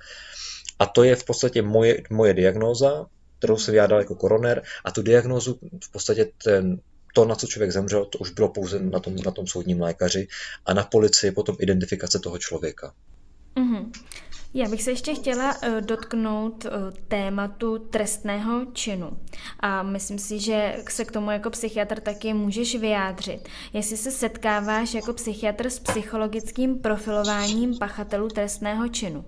[0.79, 3.05] A to je v podstatě moje, moje diagnóza,
[3.37, 6.79] kterou se vyjádal jako koroner a tu diagnózu v podstatě ten,
[7.13, 10.27] to, na co člověk zemřel, to už bylo pouze na tom, na tom soudním lékaři
[10.65, 12.93] a na policii potom identifikace toho člověka.
[13.55, 13.91] Mm-hmm.
[14.53, 16.71] Já bych se ještě chtěla uh, dotknout uh,
[17.07, 19.17] tématu trestného činu.
[19.59, 23.49] A myslím si, že se k tomu jako psychiatr taky můžeš vyjádřit.
[23.73, 29.25] Jestli se setkáváš jako psychiatr s psychologickým profilováním pachatelů trestného činu.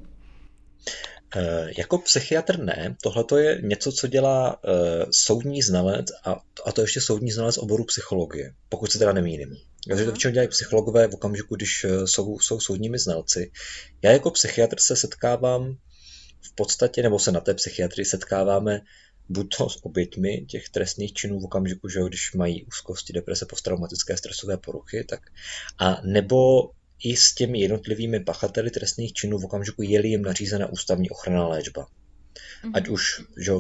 [1.36, 4.74] Eh, jako psychiatr ne, tohle je něco, co dělá uh,
[5.12, 9.56] soudní znalec a, a to ještě soudní znalec oboru psychologie, pokud se teda nemýlím.
[9.88, 13.52] Takže to většinou dělají psychologové v okamžiku, když uh, jsou, jsou soudními znalci.
[14.02, 15.78] Já jako psychiatr se setkávám
[16.42, 18.82] v podstatě, nebo se na té psychiatrii setkáváme
[19.30, 24.18] buď to s oběťmi těch trestných činů v okamžiku, že když mají úzkosti, deprese, posttraumatické
[24.18, 25.20] stresové poruchy, tak
[25.80, 26.70] a nebo
[27.04, 31.88] i s těmi jednotlivými pachateli trestných činů v okamžiku, je jim nařízena ústavní ochranná léčba.
[32.64, 32.72] Mm-hmm.
[32.74, 33.52] Ať už, že,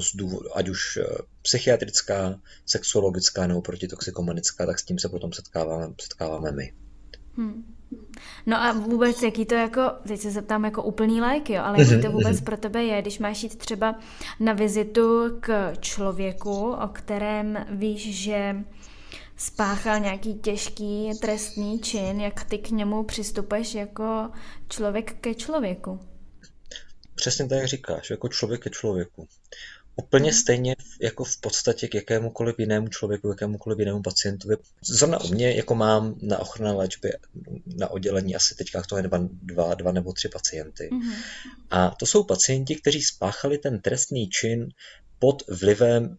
[0.56, 1.06] ať už eh,
[1.42, 6.74] psychiatrická, sexuologická nebo protitoxikomanická, tak s tím se potom setkáváme, setkáváme my.
[7.38, 7.76] Hmm.
[8.46, 12.02] No a vůbec, jaký to jako, teď se zeptám jako úplný lék, jo, ale jaký
[12.02, 12.46] to mhm, vůbec mhm.
[12.46, 14.00] pro tebe je, když máš jít třeba
[14.40, 18.56] na vizitu k člověku, o kterém víš, že
[19.42, 24.30] spáchal nějaký těžký trestný čin, jak ty k němu přistupuješ jako
[24.70, 26.00] člověk ke člověku?
[27.16, 29.28] Přesně tak, jak říkáš, jako člověk ke člověku.
[29.96, 34.56] Úplně stejně jako v podstatě k jakémukoliv jinému člověku, jakémukoliv jinému pacientovi.
[34.82, 37.18] Zrovna u mě, jako mám na ochranné léčbě
[37.78, 40.90] na oddělení asi teďka to je dva, dva, dva nebo tři pacienty.
[40.92, 41.16] Mm-hmm.
[41.70, 44.70] A to jsou pacienti, kteří spáchali ten trestný čin
[45.20, 46.18] pod vlivem,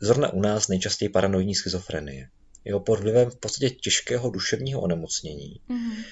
[0.00, 2.28] zrovna u nás nejčastěji paranoidní schizofrenie.
[2.66, 5.60] Jo, pod vlivem v podstatě těžkého duševního onemocnění.
[5.68, 6.04] Mm-hmm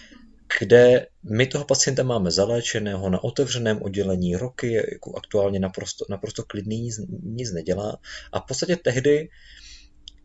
[0.59, 6.81] kde my toho pacienta máme zaléčeného na otevřeném oddělení roky, jako aktuálně naprosto, naprosto klidný,
[6.81, 7.97] nic, nic nedělá.
[8.33, 9.29] A v podstatě tehdy,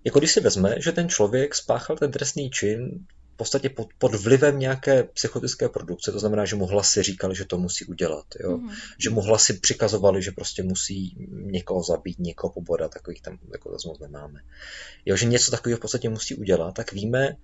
[0.04, 3.06] jako když si vezme, že ten člověk spáchal ten trestný čin
[3.40, 7.58] podstatě pod, pod vlivem nějaké psychotické produkce, to znamená, že mu hlasy říkali, že to
[7.58, 8.58] musí udělat, jo?
[8.58, 8.70] Mm.
[8.98, 13.88] že mu hlasy přikazovali, že prostě musí někoho zabít, někoho pobodat, takových tam jako zase
[13.88, 14.40] moc nemáme.
[15.06, 17.36] Jo, že něco takového v podstatě musí udělat, tak víme,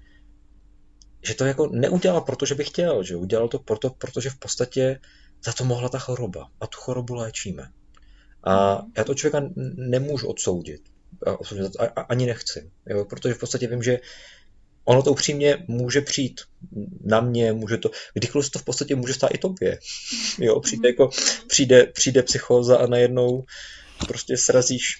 [1.23, 4.99] že to jako neudělal, protože by chtěl, že udělal to proto, protože v podstatě
[5.45, 7.71] za to mohla ta choroba a tu chorobu léčíme.
[8.43, 10.81] A já to člověka nemůžu odsoudit.
[12.09, 12.71] Ani nechci.
[12.85, 13.05] Jo?
[13.05, 13.99] Protože v podstatě vím, že
[14.85, 16.41] ono to upřímně může přijít
[17.03, 19.79] na mě, může to, kdykoliv to v podstatě může stát i tobě.
[20.39, 21.09] Jo, přijde, jako,
[21.47, 23.45] přijde, přijde psychóza a najednou
[24.07, 24.99] prostě srazíš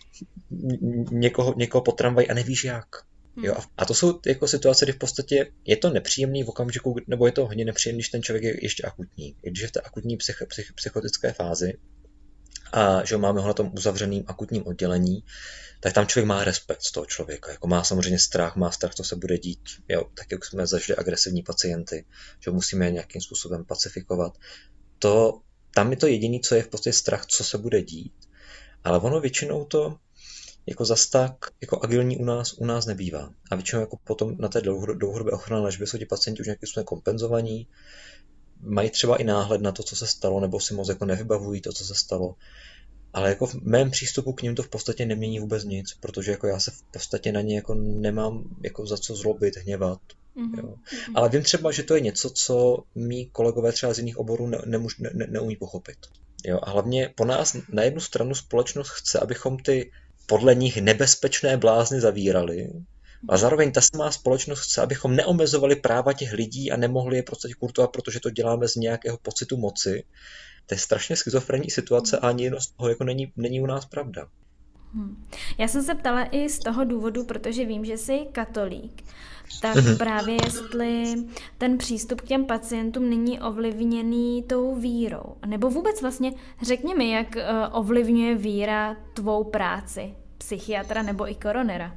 [1.12, 2.86] někoho, někoho po tramvaj a nevíš jak.
[3.44, 3.64] Jo, hmm.
[3.78, 7.32] a to jsou jako situace, kdy v podstatě je to nepříjemný v okamžiku, nebo je
[7.32, 9.36] to hodně nepříjemný, když ten člověk je ještě akutní.
[9.44, 11.74] I když je v té akutní psych, psych, psychotické fázi
[12.72, 15.24] a že máme ho na tom uzavřeným akutním oddělení,
[15.80, 17.52] tak tam člověk má respekt z toho člověka.
[17.52, 19.70] Jako má samozřejmě strach, má strach, co se bude dít.
[19.90, 22.06] Jo, tak jak jsme zažili agresivní pacienty,
[22.40, 24.38] že musíme je nějakým způsobem pacifikovat.
[25.00, 25.42] To,
[25.74, 28.14] tam je to jediné, co je v podstatě strach, co se bude dít.
[28.84, 29.98] Ale ono většinou to
[30.66, 33.30] jako zas tak jako agilní u nás, u nás nebývá.
[33.52, 36.86] A většinou jako potom na té dlouhodobé ochranné léčbě jsou ti pacienti už nějakým způsobem
[36.86, 37.68] kompenzovaní,
[38.66, 41.74] mají třeba i náhled na to, co se stalo, nebo si moc jako nevybavují to,
[41.74, 42.36] co se stalo.
[43.14, 46.48] Ale jako v mém přístupu k ním to v podstatě nemění vůbec nic, protože jako
[46.48, 50.00] já se v podstatě na ně jako nemám jako za co zlobit, hněvat.
[50.38, 50.58] Mm-hmm.
[50.58, 50.76] Jo.
[51.16, 54.58] Ale vím třeba, že to je něco, co mý kolegové třeba z jiných oborů ne,
[54.66, 55.98] nemůž, ne, ne, neumí pochopit.
[56.46, 56.60] Jo.
[56.64, 59.92] A hlavně po nás na jednu stranu společnost chce, abychom ty
[60.26, 62.70] podle nich nebezpečné blázny zavírali.
[63.30, 67.48] A zároveň ta samá společnost chce, abychom neomezovali práva těch lidí a nemohli je prostě
[67.60, 70.04] kurtovat, protože to děláme z nějakého pocitu moci.
[70.66, 73.86] To je strašně schizofrenní situace a ani jedno z toho jako není, není u nás
[73.86, 74.28] pravda.
[74.94, 75.26] Hmm.
[75.58, 79.04] Já jsem se ptala i z toho důvodu, protože vím, že jsi katolík
[79.62, 79.98] tak mm-hmm.
[79.98, 81.16] právě jestli
[81.58, 85.36] ten přístup k těm pacientům není ovlivněný tou vírou.
[85.46, 91.96] Nebo vůbec vlastně řekni mi, jak eh, ovlivňuje víra tvou práci, psychiatra nebo i koronera.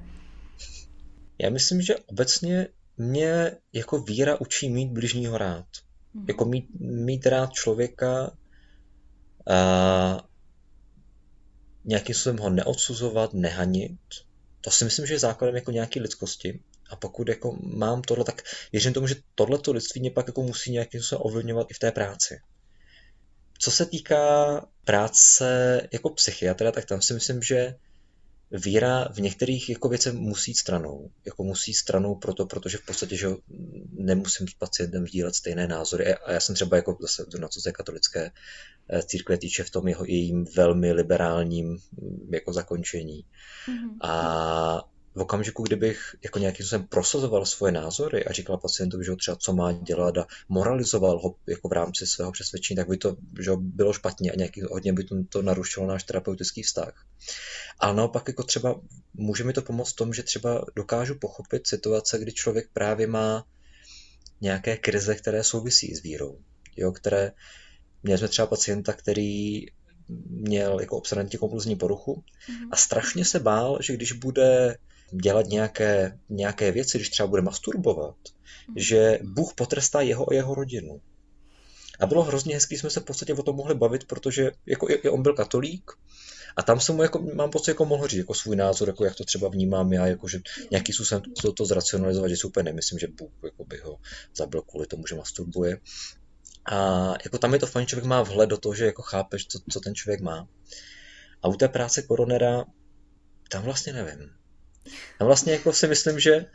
[1.39, 5.67] Já myslím, že obecně mě jako víra učí mít bližního rád.
[5.67, 6.25] Mm-hmm.
[6.29, 8.33] Jako mít, mít rád člověka
[9.51, 10.29] a
[11.85, 13.99] nějakým způsobem ho neodsuzovat, nehanit.
[14.61, 16.61] To si myslím, že je základem jako nějaké lidskosti.
[16.91, 20.73] A pokud jako mám tohle, tak věřím tomu, že tohleto lidství mě pak jako musí
[20.73, 22.41] nějakým způsobem ovlivňovat i v té práci.
[23.59, 27.75] Co se týká práce jako psychiatra, tak tam si myslím, že
[28.51, 31.11] víra v některých jako věcech musí stranou.
[31.27, 33.29] Jako musí stranou proto, protože v podstatě, že
[33.93, 36.15] nemusím s pacientem sdílet stejné názory.
[36.15, 38.31] A já jsem třeba jako zase na co se katolické
[38.89, 41.79] eh, církve týče v tom jeho jejím velmi liberálním
[42.31, 43.25] jako zakončení.
[43.69, 43.97] Mm-hmm.
[44.03, 49.17] A v okamžiku, kdybych jako nějakým způsobem prosazoval svoje názory a říkal pacientovi, že ho
[49.17, 53.17] třeba co má dělat a moralizoval ho jako v rámci svého přesvědčení, tak by to
[53.41, 57.07] že bylo špatně a nějaký, hodně by to, narušilo náš terapeutický vztah.
[57.79, 58.81] Ale naopak jako třeba
[59.15, 63.47] může mi to pomoct v tom, že třeba dokážu pochopit situace, kdy člověk právě má
[64.41, 66.39] nějaké krize, které souvisí s vírou.
[66.77, 67.33] Jo, které,
[68.03, 69.67] měli jsme třeba pacienta, který
[70.27, 72.25] měl jako obsedantní kompulzní poruchu
[72.71, 74.77] a strašně se bál, že když bude
[75.13, 78.17] dělat nějaké, nějaké věci, když třeba bude masturbovat,
[78.77, 81.01] že Bůh potrestá jeho a jeho rodinu.
[82.01, 85.09] A bylo hrozně hezký, jsme se v podstatě o tom mohli bavit, protože jako, i
[85.09, 85.91] on byl katolík
[86.57, 89.15] a tam jsem mu, jako, mám pocit, jako mohl říct jako svůj názor, jako jak
[89.15, 90.41] to třeba vnímám já, jako, že
[90.71, 93.99] nějaký způsobem to, to zracionalizovat, že si úplně nemyslím, že Bůh jako by ho
[94.37, 95.79] zabil kvůli tomu, že masturbuje.
[96.73, 99.59] A jako tam je to fajn, člověk má vhled do toho, že jako chápeš, co,
[99.71, 100.49] co ten člověk má.
[101.43, 102.65] A u té práce koronera,
[103.51, 104.31] tam vlastně nevím.
[105.19, 106.47] Tam vlastně jako si myslím, že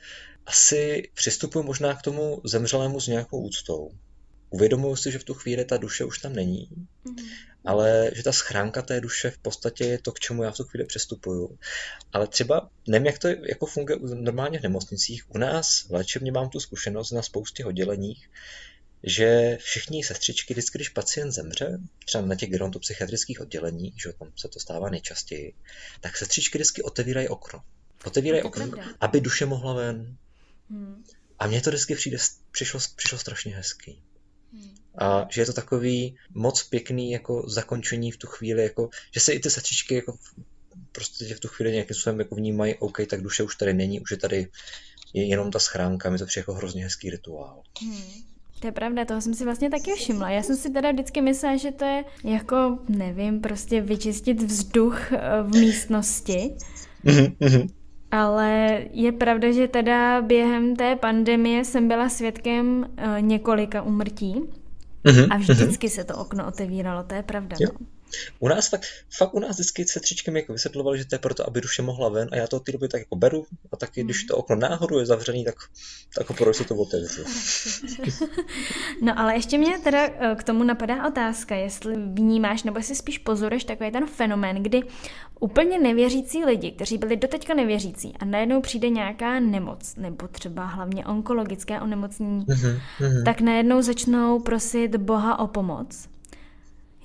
[0.45, 3.91] asi přistupuji možná k tomu zemřelému s nějakou úctou.
[4.49, 6.69] Uvědomuji si, že v tu chvíli ta duše už tam není,
[7.05, 7.29] mm-hmm.
[7.65, 10.63] ale že ta schránka té duše v podstatě je to, k čemu já v tu
[10.63, 11.57] chvíli přistupuju.
[12.13, 16.49] Ale třeba, nevím, jak to jako funguje normálně v nemocnicích, u nás v léčebně mám
[16.49, 18.29] tu zkušenost na spoustě odděleních,
[19.03, 24.47] že všichni sestřičky, vždycky, když pacient zemře, třeba na těch gerontopsychiatrických odděleních, že tam se
[24.47, 25.53] to stává nejčastěji,
[26.01, 27.63] tak sestřičky vždycky otevírají okno.
[28.05, 28.65] Otevírají okno,
[28.99, 30.17] aby duše mohla ven.
[30.69, 31.03] Hmm.
[31.39, 32.17] A mně to vždycky přijde,
[32.51, 34.01] přišlo, přišlo strašně hezký.
[34.53, 34.75] Hmm.
[34.97, 39.33] A že je to takový moc pěkný jako zakončení v tu chvíli, jako, že se
[39.33, 40.17] i ty sestřičky jako
[40.91, 44.11] prostě v tu chvíli nějakým způsobem jako vnímají, OK, tak duše už tady není, už
[44.11, 44.47] je tady
[45.13, 47.61] je jenom ta schránka, mi to přijde jako hrozně hezký rituál.
[47.81, 48.23] Hmm.
[48.59, 50.29] To je pravda, toho jsem si vlastně taky všimla.
[50.29, 55.19] Já jsem si teda vždycky myslela, že to je jako, nevím, prostě vyčistit vzduch eh,
[55.43, 56.55] v místnosti.
[57.05, 57.69] Mm-hmm.
[58.13, 64.41] Ale je pravda, že teda během té pandemie jsem byla svědkem uh, několika umrtí
[65.05, 65.27] mm-hmm.
[65.29, 67.57] a vždycky se to okno otevíralo, to je pravda.
[67.59, 67.69] Jo.
[67.79, 67.85] No.
[68.39, 68.85] U nás fakt,
[69.17, 72.09] fakt u nás vždycky se třičkem jako vysvětlovali, že to je proto, aby duše mohla
[72.09, 74.07] ven a já to od té doby tak jako beru a taky, hmm.
[74.07, 75.55] když to okno náhodou je zavřený, tak,
[76.15, 77.23] tak opravdu se to otevřu.
[79.01, 83.17] no ale ještě mě teda eh, k tomu napadá otázka, jestli vnímáš, nebo jestli spíš
[83.17, 84.81] pozoruješ takový ten fenomén, kdy
[85.39, 91.05] úplně nevěřící lidi, kteří byli doteďka nevěřící a najednou přijde nějaká nemoc, nebo třeba hlavně
[91.05, 93.23] onkologické onemocnění, mm-hmm.
[93.25, 96.12] tak najednou začnou prosit Boha o pomoc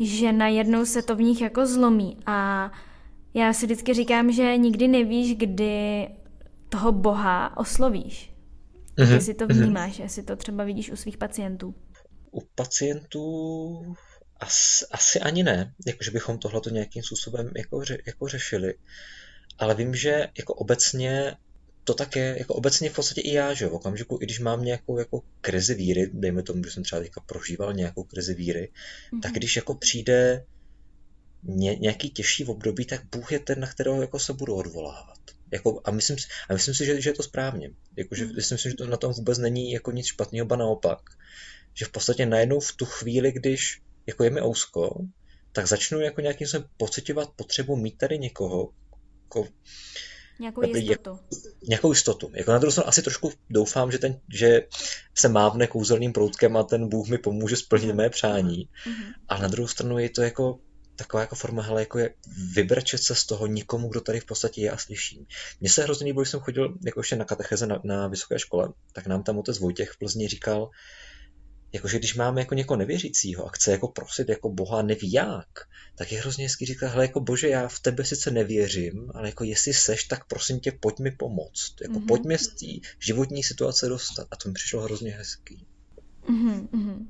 [0.00, 2.70] že najednou se to v nich jako zlomí a
[3.34, 6.08] já si vždycky říkám, že nikdy nevíš, kdy
[6.68, 8.34] toho Boha oslovíš.
[8.98, 9.34] Mm-hmm.
[9.34, 9.62] To mhm.
[9.62, 10.02] vnímáš, mm-hmm.
[10.02, 11.74] jestli to třeba vidíš u svých pacientů.
[12.30, 13.96] U pacientů
[14.40, 18.74] asi, asi ani ne, jakože bychom tohle nějakým způsobem jako, ře, jako řešili.
[19.58, 21.36] Ale vím, že jako obecně
[21.88, 24.64] to tak je, jako obecně v podstatě i já, že v okamžiku, i když mám
[24.64, 28.72] nějakou jako krizi víry, dejme tomu, že jsem třeba teďka prožíval nějakou krizi víry,
[29.12, 29.20] mm-hmm.
[29.20, 30.44] tak když jako přijde
[31.42, 35.18] ně, nějaký těžší období, tak Bůh je ten, na kterého jako se budu odvolávat.
[35.52, 36.16] Jako, a, myslím,
[36.48, 37.70] a myslím si, že, že je to správně.
[37.96, 38.32] Jako, že, mm.
[38.36, 40.98] Myslím si, že to na tom vůbec není jako nic špatného, ba naopak.
[41.74, 45.04] Že v podstatě najednou v tu chvíli, když jako je mi ousko,
[45.52, 48.72] tak začnu jako nějakým způsobem pocitovat potřebu mít tady někoho,
[49.24, 49.48] jako,
[50.40, 51.10] Nějakou jistotu.
[51.10, 52.30] Jak, nějakou jistotu.
[52.34, 54.62] Jako na druhou stranu asi trošku doufám, že, ten, že
[55.14, 58.68] se mávne kouzelným proutkem a ten Bůh mi pomůže splnit mé přání.
[58.86, 59.12] Mm-hmm.
[59.28, 60.58] A na druhou stranu je to jako
[60.98, 62.14] taková jako forma, hele, jako je
[62.54, 65.26] vybrčet se z toho nikomu, kdo tady v podstatě je a slyší.
[65.60, 68.68] Mně se hrozně líbilo, když jsem chodil jako ještě na katecheze na, na vysoké škole,
[68.92, 70.70] tak nám tam otec Vojtěch v Plzni říkal,
[71.72, 75.48] jakože když máme jako někoho nevěřícího a chce jako prosit jako Boha neví jak,
[75.94, 79.44] tak je hrozně hezký říkat, hele jako bože, já v tebe sice nevěřím, ale jako
[79.44, 81.74] jestli seš, tak prosím tě, pojď mi pomoct.
[81.82, 82.06] Jako mm-hmm.
[82.06, 84.28] pojď mi z té životní situace dostat.
[84.30, 85.66] A to mi přišlo hrozně hezký.
[86.28, 87.06] Mm-hmm.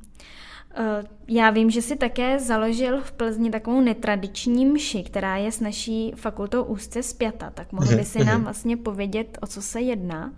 [1.28, 6.12] Já vím, že si také založil v Plzni takovou netradiční mši, která je s naší
[6.16, 7.50] fakultou úzce zpěta.
[7.50, 8.44] Tak mohl by si nám mhm.
[8.44, 10.34] vlastně povědět, o co se jedná?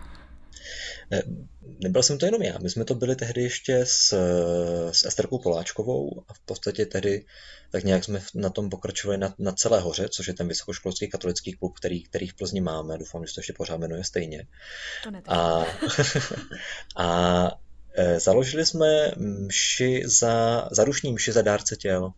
[1.78, 4.14] Nebyl jsem to jenom já, my jsme to byli tehdy ještě s,
[4.92, 7.24] s Esterkou Poláčkovou a v podstatě tehdy
[7.70, 11.52] tak nějak jsme na tom pokračovali na, na celé hoře, což je ten vysokoškolský katolický
[11.52, 12.98] klub, který, který v Plzni máme.
[12.98, 14.46] Doufám, že to ještě pořád jmenuje stejně.
[15.04, 15.66] To a,
[16.96, 17.50] a
[17.94, 22.10] e, založili jsme mši za, zarušní mši za dárce těl,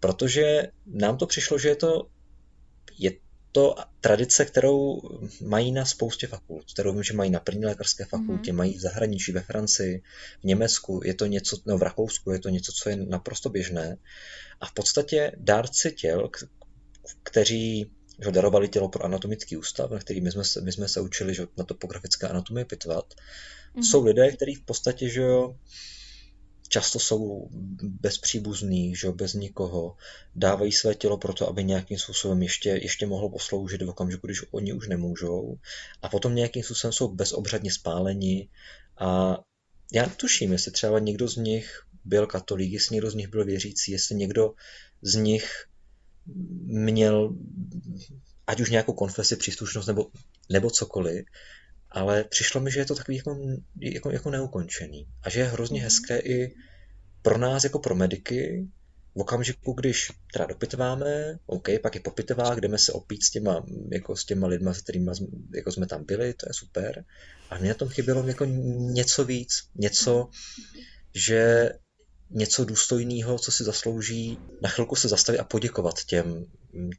[0.00, 2.08] protože nám to přišlo, že je to,
[2.98, 3.10] je
[3.56, 5.00] to tradice, kterou
[5.40, 8.56] mají na spoustě fakult, kterou vím, že mají na první lékařské fakultě, mm-hmm.
[8.56, 10.02] mají v zahraničí, ve Francii,
[10.40, 13.96] v Německu, je to něco, no v Rakousku je to něco, co je naprosto běžné.
[14.60, 16.30] A v podstatě dárci těl,
[17.22, 17.90] kteří
[18.24, 21.34] že darovali tělo pro anatomický ústav, na který my jsme, se, my jsme se učili
[21.34, 23.82] že na topografické anatomii pitvat, mm-hmm.
[23.90, 25.56] jsou lidé, kteří v podstatě že jo,
[26.68, 27.48] často jsou
[27.82, 29.96] bezpříbuzní, že bez nikoho,
[30.34, 34.72] dávají své tělo proto, aby nějakým způsobem ještě, ještě mohlo posloužit v okamžiku, když oni
[34.72, 35.58] už nemůžou.
[36.02, 38.48] A potom nějakým způsobem jsou bezobřadně spáleni.
[38.98, 39.38] A
[39.92, 43.92] já tuším, jestli třeba někdo z nich byl katolík, jestli někdo z nich byl věřící,
[43.92, 44.54] jestli někdo
[45.02, 45.64] z nich
[46.64, 47.36] měl
[48.46, 50.06] ať už nějakou konfesi, příslušnost nebo,
[50.50, 51.26] nebo cokoliv,
[51.90, 53.36] ale přišlo mi, že je to takový jako,
[53.80, 55.06] jako, jako neukončený.
[55.22, 55.84] A že je hrozně mhm.
[55.84, 56.54] hezké i
[57.22, 58.66] pro nás, jako pro mediky,
[59.14, 64.16] v okamžiku, když teda dopitváme, OK, pak je popitová, jdeme se opít s těma, jako
[64.16, 65.10] s těma lidma, s kterými
[65.54, 67.04] jako jsme tam byli, to je super.
[67.50, 70.28] A mě na tom chybělo jako něco víc, něco,
[71.14, 71.70] že
[72.30, 76.46] něco důstojného, co si zaslouží, na chvilku se zastavit a poděkovat těm,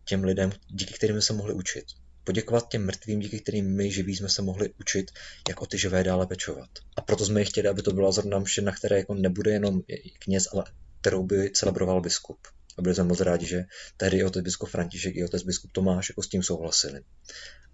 [0.06, 1.86] těm lidem, díky kterým se mohli učit.
[2.28, 5.12] Poděkovat těm mrtvým, díky kterým my živí jsme se mohli učit,
[5.50, 6.70] jak o ty živé dále pečovat.
[6.96, 9.82] A proto jsme chtěli, aby to byla zrovna mše, na které jako nebude jenom
[10.20, 10.64] kněz, ale
[11.02, 12.38] kterou by celebroval biskup.
[12.78, 13.66] A byli jsme moc rádi, že
[13.98, 17.02] tehdy i otec biskup František i otec biskup Tomáš jako s tím souhlasili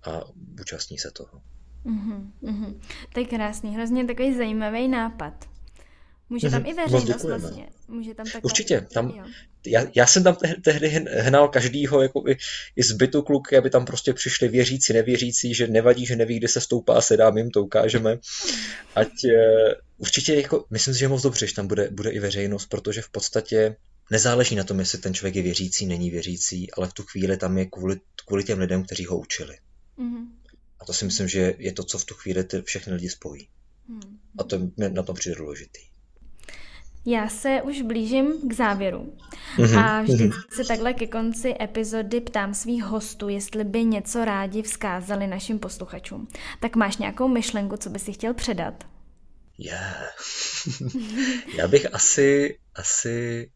[0.03, 0.21] a
[0.61, 1.41] účastní se toho.
[1.85, 2.79] Mm-hmm.
[3.13, 5.52] To je krásný, hrozně takový zajímavý nápad.
[6.33, 6.69] Může tam mm-hmm.
[6.69, 7.67] i veřejnost vlastně.
[7.87, 8.41] Může tam takhle...
[8.41, 8.87] Určitě.
[8.93, 9.13] Tam,
[9.65, 10.87] já, já, jsem tam tehdy
[11.19, 12.37] hnal každýho jako i,
[12.75, 16.61] i zbytu kluky, aby tam prostě přišli věřící, nevěřící, že nevadí, že neví, kde se
[16.61, 18.17] stoupá, se dá, my jim to ukážeme.
[18.95, 19.31] Ať uh,
[19.97, 23.09] určitě, jako, myslím si, že moc dobře, že tam bude, bude i veřejnost, protože v
[23.09, 23.75] podstatě
[24.11, 27.57] nezáleží na tom, jestli ten člověk je věřící, není věřící, ale v tu chvíli tam
[27.57, 29.57] je kvůli, kvůli těm lidem, kteří ho učili.
[29.97, 30.25] Mm-hmm.
[30.79, 33.47] A to si myslím, že je to, co v tu chvíli ty všechny lidi spojí.
[33.89, 34.17] Mm-hmm.
[34.37, 35.92] A to je na tom přijde důležitý.
[37.05, 39.17] Já se už blížím k závěru
[39.57, 39.79] mm-hmm.
[39.79, 40.55] a vždycky mm-hmm.
[40.55, 46.27] se takhle ke konci epizody ptám svých hostů, jestli by něco rádi vzkázali našim posluchačům.
[46.59, 48.83] Tak máš nějakou myšlenku, co by si chtěl předat?
[49.57, 50.15] Yeah.
[51.57, 53.49] Já bych asi, asi,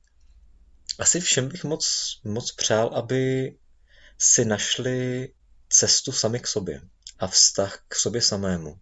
[0.99, 3.55] asi všem bych moc, moc přál, aby
[4.17, 5.29] si našli
[5.69, 6.81] cestu sami k sobě
[7.19, 8.79] a vztah k sobě samému.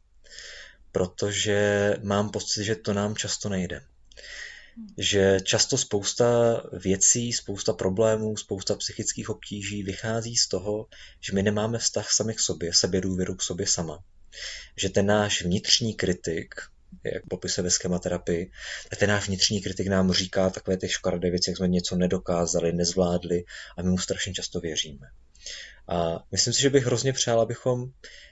[0.91, 3.81] Protože mám pocit, že to nám často nejde
[4.97, 10.87] že často spousta věcí, spousta problémů, spousta psychických obtíží vychází z toho,
[11.21, 14.03] že my nemáme vztah sami k sobě, sebedůvěru k sobě sama.
[14.77, 16.55] Že ten náš vnitřní kritik,
[17.03, 18.51] jak popisuje ve schematerapii,
[18.99, 23.43] ten náš vnitřní kritik nám říká takové ty škaredé věci, jak jsme něco nedokázali, nezvládli
[23.77, 25.07] a my mu strašně často věříme.
[25.87, 27.85] A myslím si, že bych hrozně přál, abychom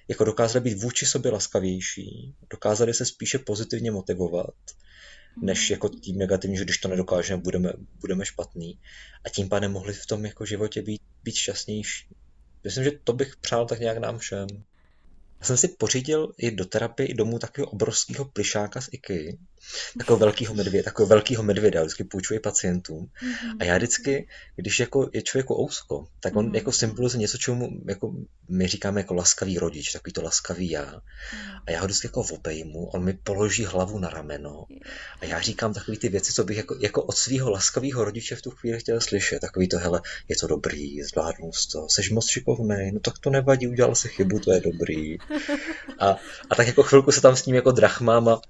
[0.07, 4.55] jako dokázali být vůči sobě laskavější, dokázali se spíše pozitivně motivovat
[5.41, 8.79] než jako tím negativním, že když to nedokážeme, budeme, budeme špatný.
[9.25, 12.07] A tím pádem mohli v tom jako životě být, být šťastnější.
[12.63, 14.47] Myslím, že to bych přál tak nějak nám všem.
[15.39, 19.33] Já jsem si pořídil i do terapie i domů takového obrovského plišáka z IKEA,
[19.97, 23.05] takového velkého medvěda, takového velkého medvěda, vždycky půjčuji pacientům.
[23.05, 23.57] Mm-hmm.
[23.59, 26.55] A já vždycky, když jako je člověk jako ousko, tak on mm-hmm.
[26.55, 28.13] jako symbolizuje něco, čemu jako
[28.49, 30.85] my říkáme jako laskavý rodič, takový to laskavý já.
[30.85, 31.61] Mm-hmm.
[31.67, 34.65] A já ho vždycky jako obejmu, on mi položí hlavu na rameno
[35.19, 38.41] a já říkám takové ty věci, co bych jako, jako od svého laskavého rodiče v
[38.41, 39.39] tu chvíli chtěl slyšet.
[39.39, 43.67] Takový to, hele, je to dobrý, zvládnu to, seš moc šikovný, no tak to nevadí,
[43.67, 45.17] udělal se chybu, to je dobrý.
[45.99, 46.17] A,
[46.49, 48.41] a tak jako chvilku se tam s ním jako drachmám a,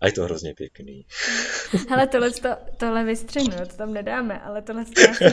[0.00, 0.61] a je to hrozně pěkný.
[1.88, 5.24] Hele, tohle, to, tohle vystřihnu, to tam nedáme, ale tohle to asi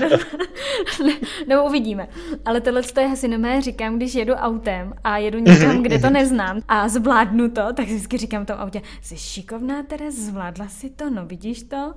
[1.03, 1.13] ne,
[1.47, 2.07] nebo uvidíme.
[2.45, 6.09] Ale tohle to já si nemé říkám, když jedu autem a jedu někam, kde to
[6.09, 10.89] neznám a zvládnu to, tak vždycky říkám v tom autě, jsi šikovná, Teres, zvládla si
[10.89, 11.93] to, no vidíš to?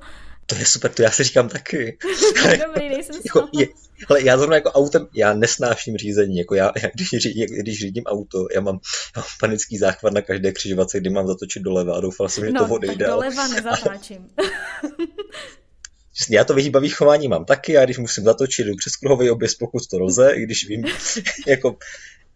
[0.53, 1.99] To je super, to já si říkám taky.
[2.67, 3.67] Dobrý, nejsem jako, je,
[4.09, 8.05] ale já zrovna jako autem, já nesnáším řízení, jako já, já když, řídím, když řídím
[8.05, 8.79] auto, já mám,
[9.17, 12.51] já mám panický záchvat na každé křižovatce, kdy mám zatočit doleva a doufal jsem, že
[12.51, 13.07] no, to odejde.
[13.07, 14.29] No, doleva nezatáčím.
[16.31, 19.87] já to vyhýbavý chování mám taky, a když musím zatočit, jdu přes kruhový objezd, pokud
[19.87, 20.85] to lze, i když vím,
[21.47, 21.77] jako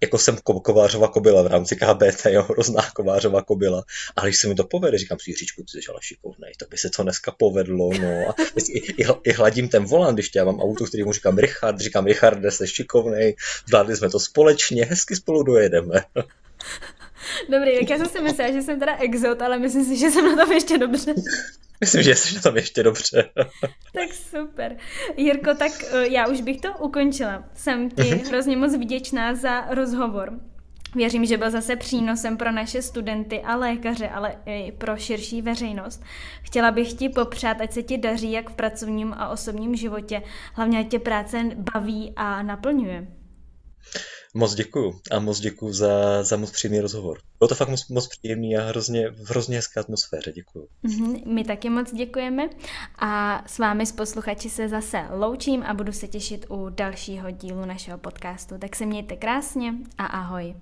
[0.01, 3.85] jako jsem kovářová kobila v rámci KBT, jo, hrozná kovářová kobila.
[4.17, 6.91] Ale když se mi to povede, říkám si, Jiříčku, ty jsi šikovnej, tak by se
[6.91, 8.29] to dneska povedlo, no.
[8.29, 8.35] A
[8.69, 12.07] i, i, i hladím ten volant, když já mám auto, který mu říkám Richard, říkám
[12.07, 13.37] Richard, jsi šikovnej,
[13.69, 16.05] zvládli jsme to společně, hezky spolu dojedeme.
[17.51, 20.37] Dobrý, tak já jsem si myslela, že jsem teda exot, ale myslím si, že jsem
[20.37, 21.15] na tom ještě dobře.
[21.81, 23.31] Myslím, že jsi na tom ještě dobře.
[23.95, 24.77] tak super.
[25.17, 27.45] Jirko, tak eh, já už bych to ukončila.
[27.55, 28.19] Jsem ti mhm.
[28.19, 30.33] hrozně moc vděčná za rozhovor.
[30.95, 36.03] Věřím, že byl zase přínosem pro naše studenty a lékaře, ale i pro širší veřejnost.
[36.43, 40.23] Chtěla bych ti popřát, ať se ti daří jak v pracovním a osobním životě,
[40.55, 41.43] hlavně ať tě práce
[41.75, 43.07] baví a naplňuje.
[44.37, 47.19] Moc děkuju a moc děkuju za, za moc příjemný rozhovor.
[47.39, 50.33] Bylo to fakt moc, moc příjemný a hrozně, v hrozně hezké atmosféře.
[50.33, 50.69] Děkuju.
[50.85, 52.49] Mm-hmm, my taky moc děkujeme
[52.99, 57.65] a s vámi s posluchači se zase loučím a budu se těšit u dalšího dílu
[57.65, 58.59] našeho podcastu.
[58.59, 60.55] Tak se mějte krásně a ahoj.